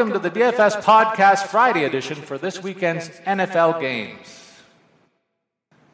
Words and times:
Welcome 0.00 0.22
to 0.22 0.30
the 0.30 0.40
DFS 0.40 0.80
Podcast 0.80 1.48
Friday 1.48 1.84
edition 1.84 2.16
for 2.16 2.38
this 2.38 2.62
weekend's 2.62 3.10
NFL 3.26 3.82
games. 3.82 4.50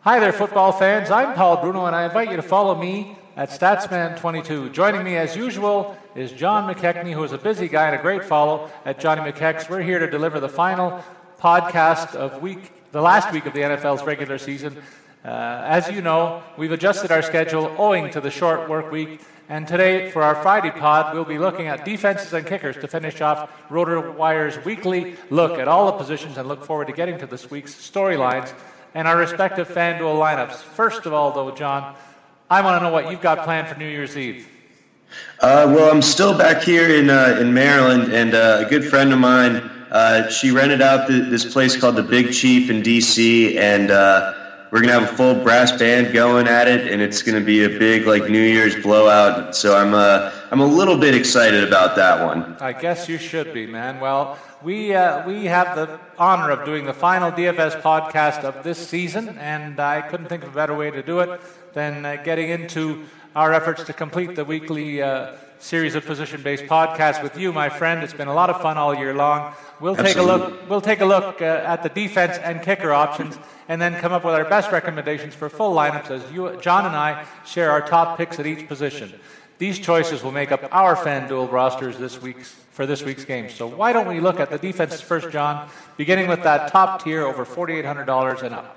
Hi 0.03 0.21
there, 0.21 0.33
football 0.33 0.71
fans. 0.71 1.11
I'm 1.11 1.35
Paul 1.35 1.61
Bruno, 1.61 1.87
and 1.87 1.97
I 1.97 2.05
invite 2.05 2.31
you 2.31 2.37
to 2.37 2.43
follow 2.43 2.77
me 2.77 3.19
at 3.35 3.51
Statsman22. 3.51 4.73
Joining 4.73 5.03
me, 5.03 5.17
as 5.17 5.35
usual, 5.35 5.99
is 6.15 6.31
John 6.31 6.73
McKechnie, 6.73 7.15
who 7.15 7.25
is 7.25 7.33
a 7.33 7.39
busy 7.39 7.67
guy 7.67 7.87
and 7.87 7.97
a 7.97 8.01
great 8.01 8.23
follow 8.23 8.71
at 8.85 9.01
Johnny 9.01 9.29
McKex. 9.29 9.69
We're 9.69 9.83
here 9.83 9.99
to 9.99 10.09
deliver 10.09 10.39
the 10.39 10.49
final 10.49 11.03
podcast 11.41 12.15
of 12.15 12.41
week, 12.41 12.71
the 12.93 13.03
last 13.03 13.33
week 13.33 13.47
of 13.47 13.55
the 13.55 13.63
NFL's 13.63 14.05
regular 14.05 14.39
season. 14.39 14.77
Uh, 15.25 15.63
as 15.67 15.91
you 15.91 16.01
know, 16.01 16.45
we've 16.57 16.71
adjusted 16.71 17.11
our 17.11 17.23
schedule 17.23 17.75
owing 17.77 18.09
to 18.13 18.21
the 18.21 18.31
short 18.31 18.69
work 18.69 18.93
week. 18.93 19.21
And 19.49 19.69
today, 19.69 20.11
for 20.11 20.25
our 20.25 20.35
Friday 20.35 20.73
pod, 20.73 21.15
we'll 21.15 21.25
be 21.25 21.39
looking 21.39 21.69
at 21.69 21.85
defenses 21.85 22.33
and 22.33 22.45
kickers 22.45 22.77
to 22.79 22.89
finish 22.89 23.21
off 23.21 23.49
RotoWire's 23.69 24.65
weekly 24.65 25.15
look 25.31 25.61
at 25.61 25.69
all 25.69 25.87
the 25.87 25.93
positions 25.93 26.37
and 26.37 26.49
look 26.49 26.65
forward 26.65 26.89
to 26.89 26.93
getting 26.93 27.17
to 27.19 27.27
this 27.29 27.49
week's 27.49 27.73
storylines 27.73 28.53
and 28.95 29.07
our 29.07 29.17
respective 29.17 29.69
FanDuel 29.69 30.19
lineups. 30.19 30.57
First 30.57 31.07
of 31.07 31.13
all, 31.13 31.31
though, 31.31 31.53
John, 31.53 31.95
I 32.51 32.61
want 32.61 32.81
to 32.81 32.89
know 32.89 32.93
what 32.93 33.09
you've 33.09 33.21
got 33.21 33.45
planned 33.45 33.69
for 33.69 33.79
New 33.79 33.89
Year's 33.89 34.17
Eve. 34.17 34.49
Uh, 35.41 35.73
well, 35.73 35.93
I'm 35.93 36.03
still 36.03 36.37
back 36.37 36.63
here 36.63 36.89
in 36.91 37.09
uh, 37.09 37.39
in 37.41 37.55
Maryland, 37.55 38.13
and 38.13 38.35
uh, 38.35 38.65
a 38.67 38.69
good 38.69 38.85
friend 38.85 39.13
of 39.13 39.21
mine, 39.21 39.57
uh, 39.93 40.29
she 40.29 40.51
rented 40.51 40.83
out 40.83 41.07
the, 41.07 41.21
this 41.21 41.53
place 41.53 41.77
called 41.77 41.95
the 41.95 42.03
Big 42.03 42.33
Chief 42.33 42.69
in 42.69 42.83
D.C., 42.83 43.57
and 43.57 43.93
uh, 43.93 44.46
we're 44.71 44.81
gonna 44.81 44.99
have 44.99 45.05
a 45.05 45.17
full 45.17 45.35
brass 45.43 45.73
band 45.73 46.13
going 46.13 46.49
at 46.49 46.69
it, 46.69 46.93
and 46.93 47.01
it's 47.01 47.23
gonna 47.23 47.41
be 47.41 47.65
a 47.65 47.69
big 47.69 48.07
like 48.07 48.29
New 48.29 48.43
Year's 48.43 48.77
blowout. 48.83 49.55
So 49.55 49.77
I'm 49.77 49.95
uh, 49.95 50.33
I'm 50.51 50.61
a 50.61 50.67
little 50.67 50.99
bit 50.99 51.15
excited 51.15 51.65
about 51.67 51.97
that 51.97 52.25
one. 52.25 52.57
I 52.61 52.73
guess 52.73 53.09
you 53.09 53.19
should 53.19 53.55
be, 53.55 53.67
man. 53.67 54.01
Well, 54.01 54.39
we 54.63 54.95
uh, 54.95 55.27
we 55.27 55.45
have 55.45 55.77
the 55.77 56.01
honor 56.19 56.51
of 56.51 56.65
doing 56.65 56.85
the 56.85 56.95
final 56.95 57.31
DFS 57.31 57.81
podcast 57.83 58.45
of 58.45 58.65
this 58.65 58.79
season, 58.79 59.39
and 59.39 59.79
I 59.79 60.03
couldn't 60.03 60.27
think 60.27 60.43
of 60.43 60.51
a 60.51 60.55
better 60.55 60.75
way 60.75 60.91
to 60.91 61.03
do 61.03 61.21
it 61.21 61.41
than 61.73 62.05
uh, 62.05 62.17
getting 62.25 62.51
into 62.51 63.05
our 63.35 63.53
efforts 63.53 63.85
to 63.85 63.93
complete 63.93 64.35
the 64.35 64.45
weekly 64.45 65.03
uh, 65.03 65.35
series 65.59 65.95
of 65.95 66.05
position-based 66.07 66.65
podcasts 66.65 67.23
with 67.23 67.39
you, 67.39 67.53
my 67.53 67.69
friend. 67.69 68.03
It's 68.03 68.15
been 68.15 68.29
a 68.29 68.35
lot 68.35 68.51
of 68.51 68.61
fun 68.63 68.79
all 68.79 68.95
year 68.95 69.15
long. 69.15 69.55
We'll 69.81 69.97
take 69.97 70.17
a 70.17 70.23
look. 70.23 70.69
We'll 70.69 70.81
take 70.81 71.01
a 71.01 71.05
look 71.05 71.43
uh, 71.43 71.45
at 71.45 71.83
the 71.83 71.89
defense 71.89 72.39
and 72.39 72.63
kicker 72.63 72.93
options, 72.93 73.39
and 73.69 73.81
then 73.81 73.95
come 74.01 74.13
up 74.13 74.25
with 74.25 74.35
our 74.35 74.45
best 74.45 74.71
recommendations 74.71 75.35
for 75.35 75.49
full 75.49 75.75
lineups 75.75 76.11
as 76.11 76.33
you, 76.33 76.57
John 76.61 76.87
and 76.87 76.95
I 76.97 77.27
share 77.45 77.71
our 77.71 77.87
top 77.87 78.17
picks 78.17 78.39
at 78.39 78.47
each 78.47 78.69
position. 78.69 79.13
These 79.59 79.79
choices 79.79 80.23
will 80.23 80.33
make 80.33 80.53
up 80.53 80.69
our 80.73 80.95
FanDuel 80.97 81.51
rosters 81.51 81.99
this 81.99 82.21
week's 82.21 82.55
for 82.73 82.85
this 82.85 83.03
week's 83.03 83.25
game. 83.25 83.49
So 83.49 83.67
why 83.67 83.95
don't 83.95 84.07
we 84.07 84.21
look 84.21 84.39
at 84.39 84.51
the 84.51 84.59
defenses 84.59 85.01
first, 85.01 85.31
John, 85.31 85.71
beginning 85.97 86.29
with 86.29 86.43
that 86.43 86.71
top 86.71 87.03
tier 87.03 87.25
over 87.25 87.47
forty-eight 87.47 87.87
hundred 87.87 88.05
dollars 88.05 88.43
and 88.43 88.55
up. 88.55 88.77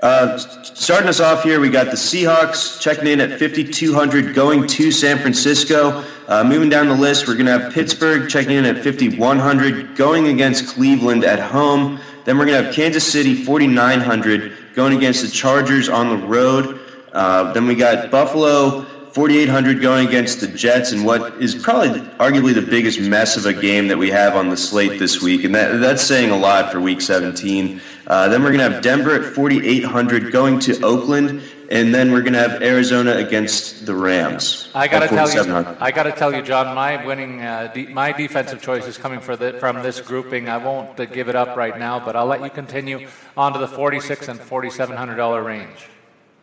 Uh, 0.00 0.38
starting 0.38 1.08
us 1.08 1.18
off 1.18 1.42
here, 1.42 1.58
we 1.58 1.68
got 1.68 1.86
the 1.86 1.96
Seahawks 1.96 2.80
checking 2.80 3.08
in 3.08 3.20
at 3.20 3.36
5,200, 3.40 4.32
going 4.32 4.64
to 4.64 4.92
San 4.92 5.18
Francisco. 5.18 6.04
Uh, 6.28 6.44
moving 6.44 6.68
down 6.68 6.86
the 6.86 6.94
list, 6.94 7.26
we're 7.26 7.34
going 7.34 7.46
to 7.46 7.58
have 7.58 7.72
Pittsburgh 7.72 8.30
checking 8.30 8.52
in 8.52 8.64
at 8.64 8.76
5,100, 8.84 9.96
going 9.96 10.28
against 10.28 10.68
Cleveland 10.68 11.24
at 11.24 11.40
home. 11.40 11.98
Then 12.28 12.36
we're 12.36 12.44
going 12.44 12.58
to 12.58 12.66
have 12.66 12.74
Kansas 12.74 13.10
City 13.10 13.34
4,900, 13.34 14.74
going 14.74 14.94
against 14.94 15.22
the 15.22 15.28
Chargers 15.28 15.88
on 15.88 16.10
the 16.10 16.26
road. 16.26 16.78
Uh, 17.14 17.54
then 17.54 17.66
we 17.66 17.74
got 17.74 18.10
Buffalo 18.10 18.82
4,800 18.82 19.80
going 19.80 20.06
against 20.06 20.42
the 20.42 20.46
Jets 20.46 20.92
in 20.92 21.04
what 21.04 21.40
is 21.40 21.54
probably 21.54 22.00
arguably 22.18 22.52
the 22.52 22.60
biggest 22.60 23.00
mess 23.00 23.38
of 23.38 23.46
a 23.46 23.54
game 23.54 23.88
that 23.88 23.96
we 23.96 24.10
have 24.10 24.36
on 24.36 24.50
the 24.50 24.58
slate 24.58 24.98
this 24.98 25.22
week, 25.22 25.44
and 25.44 25.54
that, 25.54 25.80
that's 25.80 26.02
saying 26.02 26.28
a 26.28 26.36
lot 26.36 26.70
for 26.70 26.82
Week 26.82 27.00
17. 27.00 27.80
Uh, 28.06 28.28
then 28.28 28.42
we're 28.42 28.52
going 28.52 28.58
to 28.58 28.74
have 28.74 28.82
Denver 28.82 29.14
at 29.14 29.34
4,800 29.34 30.30
going 30.30 30.58
to 30.58 30.78
Oakland. 30.82 31.42
And 31.70 31.94
then 31.94 32.12
we're 32.12 32.22
going 32.22 32.32
to 32.32 32.38
have 32.38 32.62
Arizona 32.62 33.16
against 33.16 33.84
the 33.84 33.94
Rams. 33.94 34.70
I 34.74 34.88
got 34.88 35.00
to 35.00 35.08
tell 35.08 35.28
you, 35.28 35.34
4,700. 35.34 35.76
I 35.80 35.90
got 35.90 36.04
to 36.04 36.12
tell 36.12 36.34
you, 36.34 36.42
John. 36.42 36.74
My 36.74 37.04
winning, 37.04 37.42
uh, 37.42 37.70
de- 37.74 37.86
my 37.86 38.12
defensive 38.12 38.62
choice 38.62 38.86
is 38.86 38.96
coming 38.96 39.20
for 39.20 39.36
the, 39.36 39.52
from 39.54 39.82
this 39.82 40.00
grouping. 40.00 40.48
I 40.48 40.56
won't 40.56 40.98
uh, 40.98 41.04
give 41.04 41.28
it 41.28 41.36
up 41.36 41.56
right 41.56 41.78
now, 41.78 41.98
but 41.98 42.16
I'll 42.16 42.26
let 42.26 42.42
you 42.42 42.50
continue 42.50 43.08
on 43.36 43.52
to 43.52 43.58
the 43.58 43.68
forty-six 43.68 44.28
and 44.28 44.40
forty-seven 44.40 44.96
hundred 44.96 45.16
dollar 45.16 45.42
range. 45.42 45.88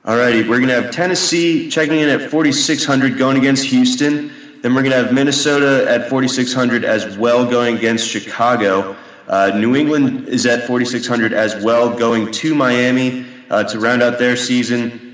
All 0.06 0.18
righty, 0.18 0.42
we're 0.48 0.60
going 0.60 0.68
to 0.68 0.80
have 0.80 0.92
Tennessee 0.92 1.68
checking 1.68 1.98
in 1.98 2.10
at 2.10 2.30
4,600 2.30 3.18
going 3.18 3.38
against 3.38 3.66
Houston. 3.66 4.31
Then 4.62 4.75
we're 4.75 4.83
going 4.83 4.92
to 4.92 5.04
have 5.04 5.12
Minnesota 5.12 5.89
at 5.89 6.12
4,600 6.12 6.86
as 6.86 7.18
well 7.18 7.50
going 7.50 7.75
against 7.75 8.07
Chicago. 8.07 8.95
Uh, 9.28 9.54
New 9.56 9.75
England 9.75 10.28
is 10.28 10.45
at 10.45 10.68
4,600 10.68 11.33
as 11.33 11.63
well 11.63 11.98
going 11.98 12.31
to 12.31 12.54
Miami 12.54 13.25
uh, 13.50 13.63
to 13.63 13.80
round 13.80 14.04
out 14.04 14.19
their 14.19 14.36
season. 14.36 15.05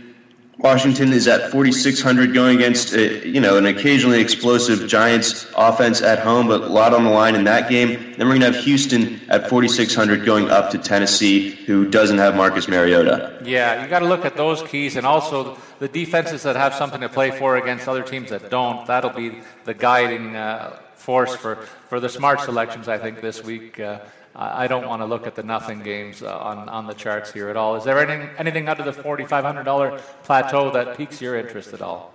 Washington 0.64 1.12
is 1.12 1.28
at 1.28 1.50
4,600 1.50 2.36
going 2.36 2.58
against, 2.58 2.94
uh, 2.94 3.00
you 3.00 3.42
know, 3.42 3.58
an 3.58 3.66
occasionally 3.66 4.22
explosive 4.22 4.88
Giants 4.88 5.52
offense 5.56 6.04
at 6.04 6.20
home, 6.20 6.48
but 6.48 6.62
a 6.62 6.68
lot 6.68 6.94
on 6.94 7.04
the 7.04 7.10
line 7.10 7.34
in 7.34 7.46
that 7.46 7.68
game. 7.68 8.14
Then 8.16 8.28
we're 8.28 8.38
going 8.38 8.42
to 8.42 8.52
have 8.52 8.64
Houston 8.64 9.20
at 9.30 9.50
4,600 9.50 10.24
going 10.24 10.52
up 10.52 10.70
to 10.72 10.78
Tennessee, 10.78 11.50
who 11.50 11.90
doesn't 11.90 12.20
have 12.20 12.36
Marcus 12.36 12.68
Mariota. 12.68 13.42
Yeah, 13.44 13.82
you 13.82 13.90
got 13.90 14.00
to 14.00 14.06
look 14.06 14.24
at 14.24 14.38
those 14.38 14.62
keys 14.62 14.98
and 14.98 15.06
also 15.06 15.58
the 15.80 15.88
defenses 15.88 16.44
that 16.44 16.56
have 16.56 16.76
something 16.76 17.02
to 17.02 17.10
play 17.10 17.32
for 17.32 17.58
against 17.58 17.88
other 17.88 18.04
teams 18.04 18.30
that 18.30 18.52
don't. 18.52 18.86
That'll 18.86 19.10
be 19.10 19.42
the 19.66 19.74
guiding 19.74 20.36
uh, 20.36 20.78
force 20.94 21.36
for, 21.36 21.56
for 21.90 22.00
the 22.00 22.10
smart 22.10 22.42
selections, 22.42 22.88
I 22.88 23.00
think, 23.00 23.20
this 23.20 23.44
week. 23.44 23.80
Uh, 23.80 24.02
I 24.36 24.68
don't 24.68 24.88
want 24.88 25.02
to 25.02 25.06
look 25.06 25.28
at 25.28 25.36
the 25.36 25.44
nothing 25.44 25.84
games 25.84 26.24
uh, 26.24 26.38
on, 26.38 26.70
on 26.70 26.88
the 26.88 26.94
charts 26.94 27.34
here 27.34 27.50
at 27.50 27.58
all. 27.58 27.76
Is 27.76 27.84
there 27.84 28.00
anything, 28.00 28.30
anything 28.38 28.70
under 28.70 28.84
the 28.84 28.94
$4,500 28.94 30.00
plateau 30.24 30.72
that 30.72 30.96
piques 30.96 31.22
your 31.22 31.36
interest 31.36 31.74
at 31.74 31.82
all? 31.82 32.14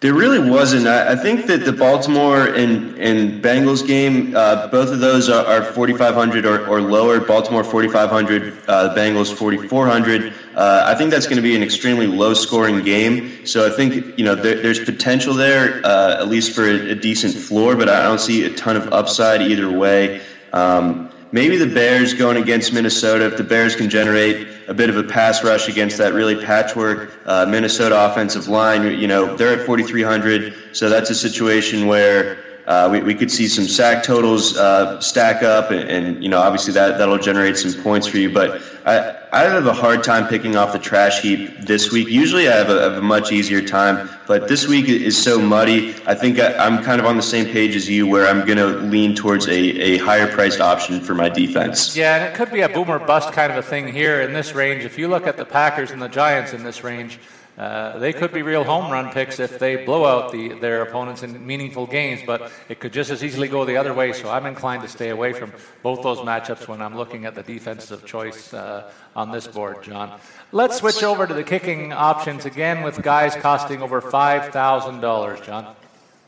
There 0.00 0.14
really 0.14 0.50
wasn't. 0.50 0.86
I, 0.86 1.12
I 1.12 1.16
think 1.16 1.44
that 1.46 1.66
the 1.66 1.72
Baltimore 1.72 2.46
and, 2.46 2.96
and 2.98 3.42
Bengals 3.42 3.86
game, 3.86 4.34
uh, 4.34 4.66
both 4.68 4.90
of 4.90 5.00
those 5.00 5.28
are, 5.28 5.44
are 5.44 5.62
4,500 5.62 6.46
or, 6.46 6.66
or 6.66 6.80
lower. 6.80 7.20
Baltimore 7.20 7.62
4,500, 7.62 8.54
uh, 8.66 8.94
Bengals 8.94 9.30
4,400. 9.34 10.32
Uh, 10.54 10.84
I 10.86 10.94
think 10.94 11.10
that's 11.10 11.26
going 11.26 11.36
to 11.36 11.42
be 11.42 11.54
an 11.54 11.62
extremely 11.62 12.06
low 12.06 12.32
scoring 12.32 12.82
game. 12.82 13.44
So 13.44 13.66
I 13.66 13.76
think, 13.76 14.18
you 14.18 14.24
know, 14.24 14.34
there, 14.34 14.62
there's 14.62 14.82
potential 14.82 15.34
there, 15.34 15.84
uh, 15.84 16.16
at 16.18 16.28
least 16.28 16.54
for 16.54 16.64
a, 16.64 16.92
a 16.92 16.94
decent 16.94 17.34
floor, 17.34 17.76
but 17.76 17.90
I 17.90 18.02
don't 18.02 18.20
see 18.20 18.44
a 18.44 18.54
ton 18.54 18.76
of 18.76 18.90
upside 18.94 19.42
either 19.42 19.70
way. 19.70 20.22
Um, 20.54 21.09
Maybe 21.32 21.56
the 21.56 21.72
Bears 21.72 22.12
going 22.12 22.36
against 22.36 22.72
Minnesota. 22.72 23.26
If 23.26 23.36
the 23.36 23.44
Bears 23.44 23.76
can 23.76 23.88
generate 23.88 24.48
a 24.66 24.74
bit 24.74 24.90
of 24.90 24.96
a 24.96 25.04
pass 25.04 25.44
rush 25.44 25.68
against 25.68 25.96
that 25.98 26.12
really 26.12 26.44
patchwork 26.44 27.12
uh, 27.24 27.46
Minnesota 27.46 28.10
offensive 28.10 28.48
line, 28.48 28.98
you 28.98 29.06
know 29.06 29.36
they're 29.36 29.60
at 29.60 29.64
4,300. 29.64 30.76
So 30.76 30.88
that's 30.88 31.08
a 31.10 31.14
situation 31.14 31.86
where 31.86 32.49
uh, 32.70 32.88
we, 32.88 33.02
we 33.02 33.16
could 33.16 33.32
see 33.32 33.48
some 33.48 33.66
sack 33.66 34.04
totals 34.04 34.56
uh, 34.56 35.00
stack 35.00 35.42
up, 35.42 35.72
and, 35.72 35.90
and 35.90 36.22
you 36.22 36.28
know 36.28 36.38
obviously 36.38 36.72
that 36.72 36.98
that'll 36.98 37.18
generate 37.18 37.56
some 37.56 37.82
points 37.82 38.06
for 38.06 38.18
you. 38.18 38.32
But 38.32 38.62
I 38.86 39.16
I 39.32 39.40
have 39.42 39.66
a 39.66 39.72
hard 39.72 40.04
time 40.04 40.28
picking 40.28 40.54
off 40.54 40.72
the 40.72 40.78
trash 40.78 41.20
heap 41.20 41.62
this 41.62 41.90
week. 41.90 42.06
Usually 42.06 42.48
I 42.48 42.54
have 42.56 42.70
a, 42.70 42.80
have 42.80 42.92
a 42.92 43.02
much 43.02 43.32
easier 43.32 43.60
time, 43.60 44.08
but 44.28 44.46
this 44.46 44.68
week 44.68 44.88
is 44.88 45.20
so 45.20 45.40
muddy. 45.40 45.96
I 46.06 46.14
think 46.14 46.38
I, 46.38 46.54
I'm 46.64 46.80
kind 46.84 47.00
of 47.00 47.06
on 47.06 47.16
the 47.16 47.24
same 47.24 47.46
page 47.46 47.74
as 47.74 47.88
you, 47.88 48.06
where 48.06 48.28
I'm 48.28 48.46
going 48.46 48.58
to 48.58 48.68
lean 48.86 49.16
towards 49.16 49.48
a, 49.48 49.52
a 49.52 49.98
higher 49.98 50.28
priced 50.28 50.60
option 50.60 51.00
for 51.00 51.14
my 51.14 51.28
defense. 51.28 51.96
Yeah, 51.96 52.16
and 52.16 52.24
it 52.32 52.36
could 52.36 52.52
be 52.52 52.60
a 52.60 52.68
boomer 52.68 53.00
bust 53.00 53.32
kind 53.32 53.50
of 53.50 53.58
a 53.58 53.62
thing 53.62 53.92
here 53.92 54.20
in 54.20 54.32
this 54.32 54.54
range. 54.54 54.84
If 54.84 54.96
you 54.96 55.08
look 55.08 55.26
at 55.26 55.36
the 55.36 55.44
Packers 55.44 55.90
and 55.90 56.00
the 56.00 56.08
Giants 56.08 56.52
in 56.52 56.62
this 56.62 56.84
range, 56.84 57.18
uh, 57.60 57.98
they 57.98 58.14
could 58.14 58.32
be 58.32 58.40
real 58.40 58.64
home 58.64 58.90
run 58.90 59.12
picks 59.12 59.38
if 59.38 59.58
they 59.58 59.84
blow 59.84 60.06
out 60.06 60.32
the, 60.32 60.48
their 60.60 60.80
opponents 60.80 61.22
in 61.22 61.46
meaningful 61.46 61.86
games, 61.86 62.22
but 62.26 62.50
it 62.70 62.80
could 62.80 62.90
just 62.90 63.10
as 63.10 63.22
easily 63.22 63.48
go 63.48 63.66
the 63.66 63.76
other 63.76 63.92
way. 63.92 64.14
So 64.14 64.30
I'm 64.30 64.46
inclined 64.46 64.80
to 64.80 64.88
stay 64.88 65.10
away 65.10 65.34
from 65.34 65.52
both 65.82 66.02
those 66.02 66.20
matchups 66.20 66.68
when 66.68 66.80
I'm 66.80 66.96
looking 66.96 67.26
at 67.26 67.34
the 67.34 67.42
defensive 67.42 68.06
choice 68.06 68.54
uh, 68.54 68.90
on 69.14 69.30
this 69.30 69.46
board, 69.46 69.82
John. 69.82 70.18
Let's 70.52 70.78
switch 70.78 71.02
over 71.02 71.26
to 71.26 71.34
the 71.34 71.44
kicking 71.44 71.92
options 71.92 72.46
again 72.46 72.82
with 72.82 73.02
guys 73.02 73.36
costing 73.36 73.82
over 73.82 74.00
$5,000, 74.00 75.44
John. 75.44 75.76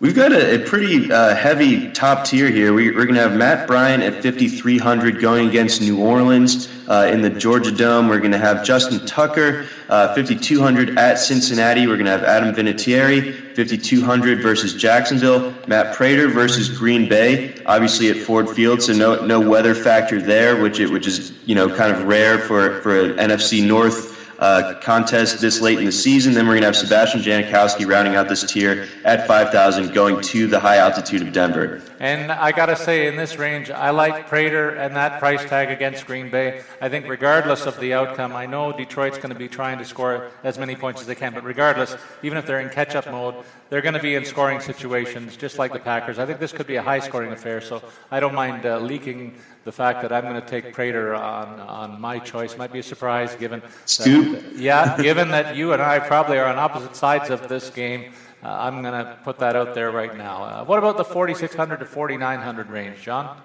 We've 0.03 0.17
got 0.17 0.33
a, 0.33 0.57
a 0.57 0.59
pretty 0.67 1.13
uh, 1.13 1.33
heavy 1.37 1.89
top 1.93 2.25
tier 2.25 2.51
here. 2.51 2.75
We, 2.75 2.91
we're 2.91 3.05
going 3.05 3.15
to 3.15 3.21
have 3.21 3.37
Matt 3.37 3.69
Bryant 3.69 4.03
at 4.03 4.15
5,300 4.15 5.21
going 5.21 5.49
against 5.49 5.81
New 5.81 6.01
Orleans 6.01 6.69
uh, 6.89 7.09
in 7.13 7.23
the 7.23 7.31
Georgia 7.31 7.71
Dome. 7.71 8.09
We're 8.09 8.19
going 8.19 8.33
to 8.33 8.39
have 8.39 8.65
Justin 8.65 9.07
Tucker, 9.07 9.69
uh, 9.89 10.13
5,200 10.13 10.99
at 10.99 11.21
Cincinnati. 11.21 11.87
We're 11.87 11.95
going 11.95 12.07
to 12.07 12.11
have 12.11 12.25
Adam 12.25 12.53
Vinatieri, 12.53 13.55
5,200 13.55 14.43
versus 14.43 14.75
Jacksonville. 14.75 15.55
Matt 15.69 15.95
Prater 15.95 16.27
versus 16.27 16.69
Green 16.77 17.09
Bay, 17.09 17.55
obviously 17.67 18.11
at 18.11 18.17
Ford 18.17 18.51
Field, 18.51 18.83
so 18.83 18.93
no 18.93 19.25
no 19.25 19.39
weather 19.39 19.73
factor 19.73 20.21
there, 20.21 20.61
which 20.61 20.81
it, 20.81 20.91
which 20.91 21.07
is 21.07 21.33
you 21.47 21.55
know 21.55 21.73
kind 21.73 21.95
of 21.95 22.09
rare 22.09 22.41
for 22.41 22.81
for 22.81 22.99
an 22.99 23.13
NFC 23.19 23.65
North 23.65 24.12
uh, 24.43 24.75
contest 24.81 25.41
this 25.41 25.61
late 25.61 25.79
in 25.79 25.85
the 25.85 25.93
season. 25.93 26.35
Then 26.35 26.47
we're 26.47 26.55
going 26.55 26.63
to 26.63 26.67
have 26.67 26.77
Sebastian 26.77 27.21
Janikowski 27.21 27.87
rounding 27.87 28.17
out 28.17 28.29
this 28.29 28.43
tier 28.43 28.89
at 29.05 29.29
5,000 29.29 29.95
going 29.95 30.21
to 30.21 30.49
the 30.49 30.59
high 30.59 30.79
altitude 30.79 31.23
of 31.23 31.33
Denver. 31.33 31.81
And 32.01 32.33
I 32.33 32.51
got 32.51 32.67
to 32.67 32.75
say, 32.75 33.07
in 33.07 33.15
this 33.15 33.39
range, 33.39 33.71
I 33.71 33.91
like 33.91 34.27
Prater 34.27 34.71
and 34.71 34.97
that 34.97 35.21
price 35.21 35.45
tag 35.45 35.71
against 35.71 36.07
Green 36.07 36.29
Bay. 36.29 36.63
I 36.81 36.89
think, 36.89 37.07
regardless 37.07 37.67
of 37.67 37.79
the 37.79 37.95
outcome, 37.95 38.35
I 38.35 38.47
know 38.47 38.73
Detroit's 38.73 39.19
going 39.19 39.33
to 39.33 39.39
be 39.39 39.47
trying 39.47 39.79
to 39.79 39.85
score 39.85 40.33
as 40.43 40.59
many 40.59 40.75
points 40.75 41.01
as 41.01 41.07
they 41.07 41.15
can, 41.15 41.33
but 41.33 41.45
regardless, 41.45 41.95
even 42.25 42.37
if 42.37 42.45
they're 42.45 42.61
in 42.61 42.71
catch 42.71 42.97
up 42.97 43.07
mode, 43.07 43.37
they're 43.71 43.81
going 43.81 43.95
to 43.95 44.03
be 44.03 44.17
in 44.17 44.25
scoring 44.25 44.59
situations 44.59 45.37
just 45.37 45.61
like 45.61 45.73
the 45.73 45.79
Packers. 45.79 46.19
I 46.19 46.27
think 46.27 46.41
this 46.41 46.51
could 46.51 46.67
be 46.67 46.77
a 46.77 46.83
high 46.83 46.99
scoring 46.99 47.31
affair, 47.31 47.61
so 47.61 47.81
I 48.11 48.19
don't 48.19 48.35
mind 48.35 48.67
uh, 48.67 48.81
leaking 48.81 49.37
the 49.65 49.73
fact 49.73 50.03
that 50.03 50.13
I'm 50.13 50.25
going 50.25 50.41
to 50.41 50.47
take 50.47 50.73
Prater 50.73 51.15
on, 51.15 51.61
on 51.61 52.01
my 52.01 52.19
choice. 52.19 52.57
Might 52.57 52.73
be 52.73 52.81
a 52.81 52.83
surprise 52.83 53.35
given. 53.37 53.63
Scoop. 53.87 54.41
That, 54.41 54.57
yeah, 54.57 54.97
given 55.01 55.29
that 55.29 55.57
you 55.57 55.73
and 55.73 55.81
I 55.81 55.99
probably 55.99 56.39
are 56.39 56.47
on 56.47 56.59
opposite 56.59 56.97
sides 56.97 57.31
of 57.31 57.49
this 57.49 57.71
game. 57.71 58.13
Uh, 58.43 58.49
I'm 58.49 58.83
going 58.83 58.93
to 58.93 59.17
put 59.23 59.39
that 59.39 59.55
out 59.55 59.73
there 59.75 59.93
right 59.93 60.17
now. 60.17 60.43
Uh, 60.43 60.65
what 60.65 60.79
about 60.79 60.97
the 60.97 61.05
4,600 61.05 61.79
to 61.79 61.87
4,900 61.87 62.71
range, 62.71 63.01
John? 63.01 63.41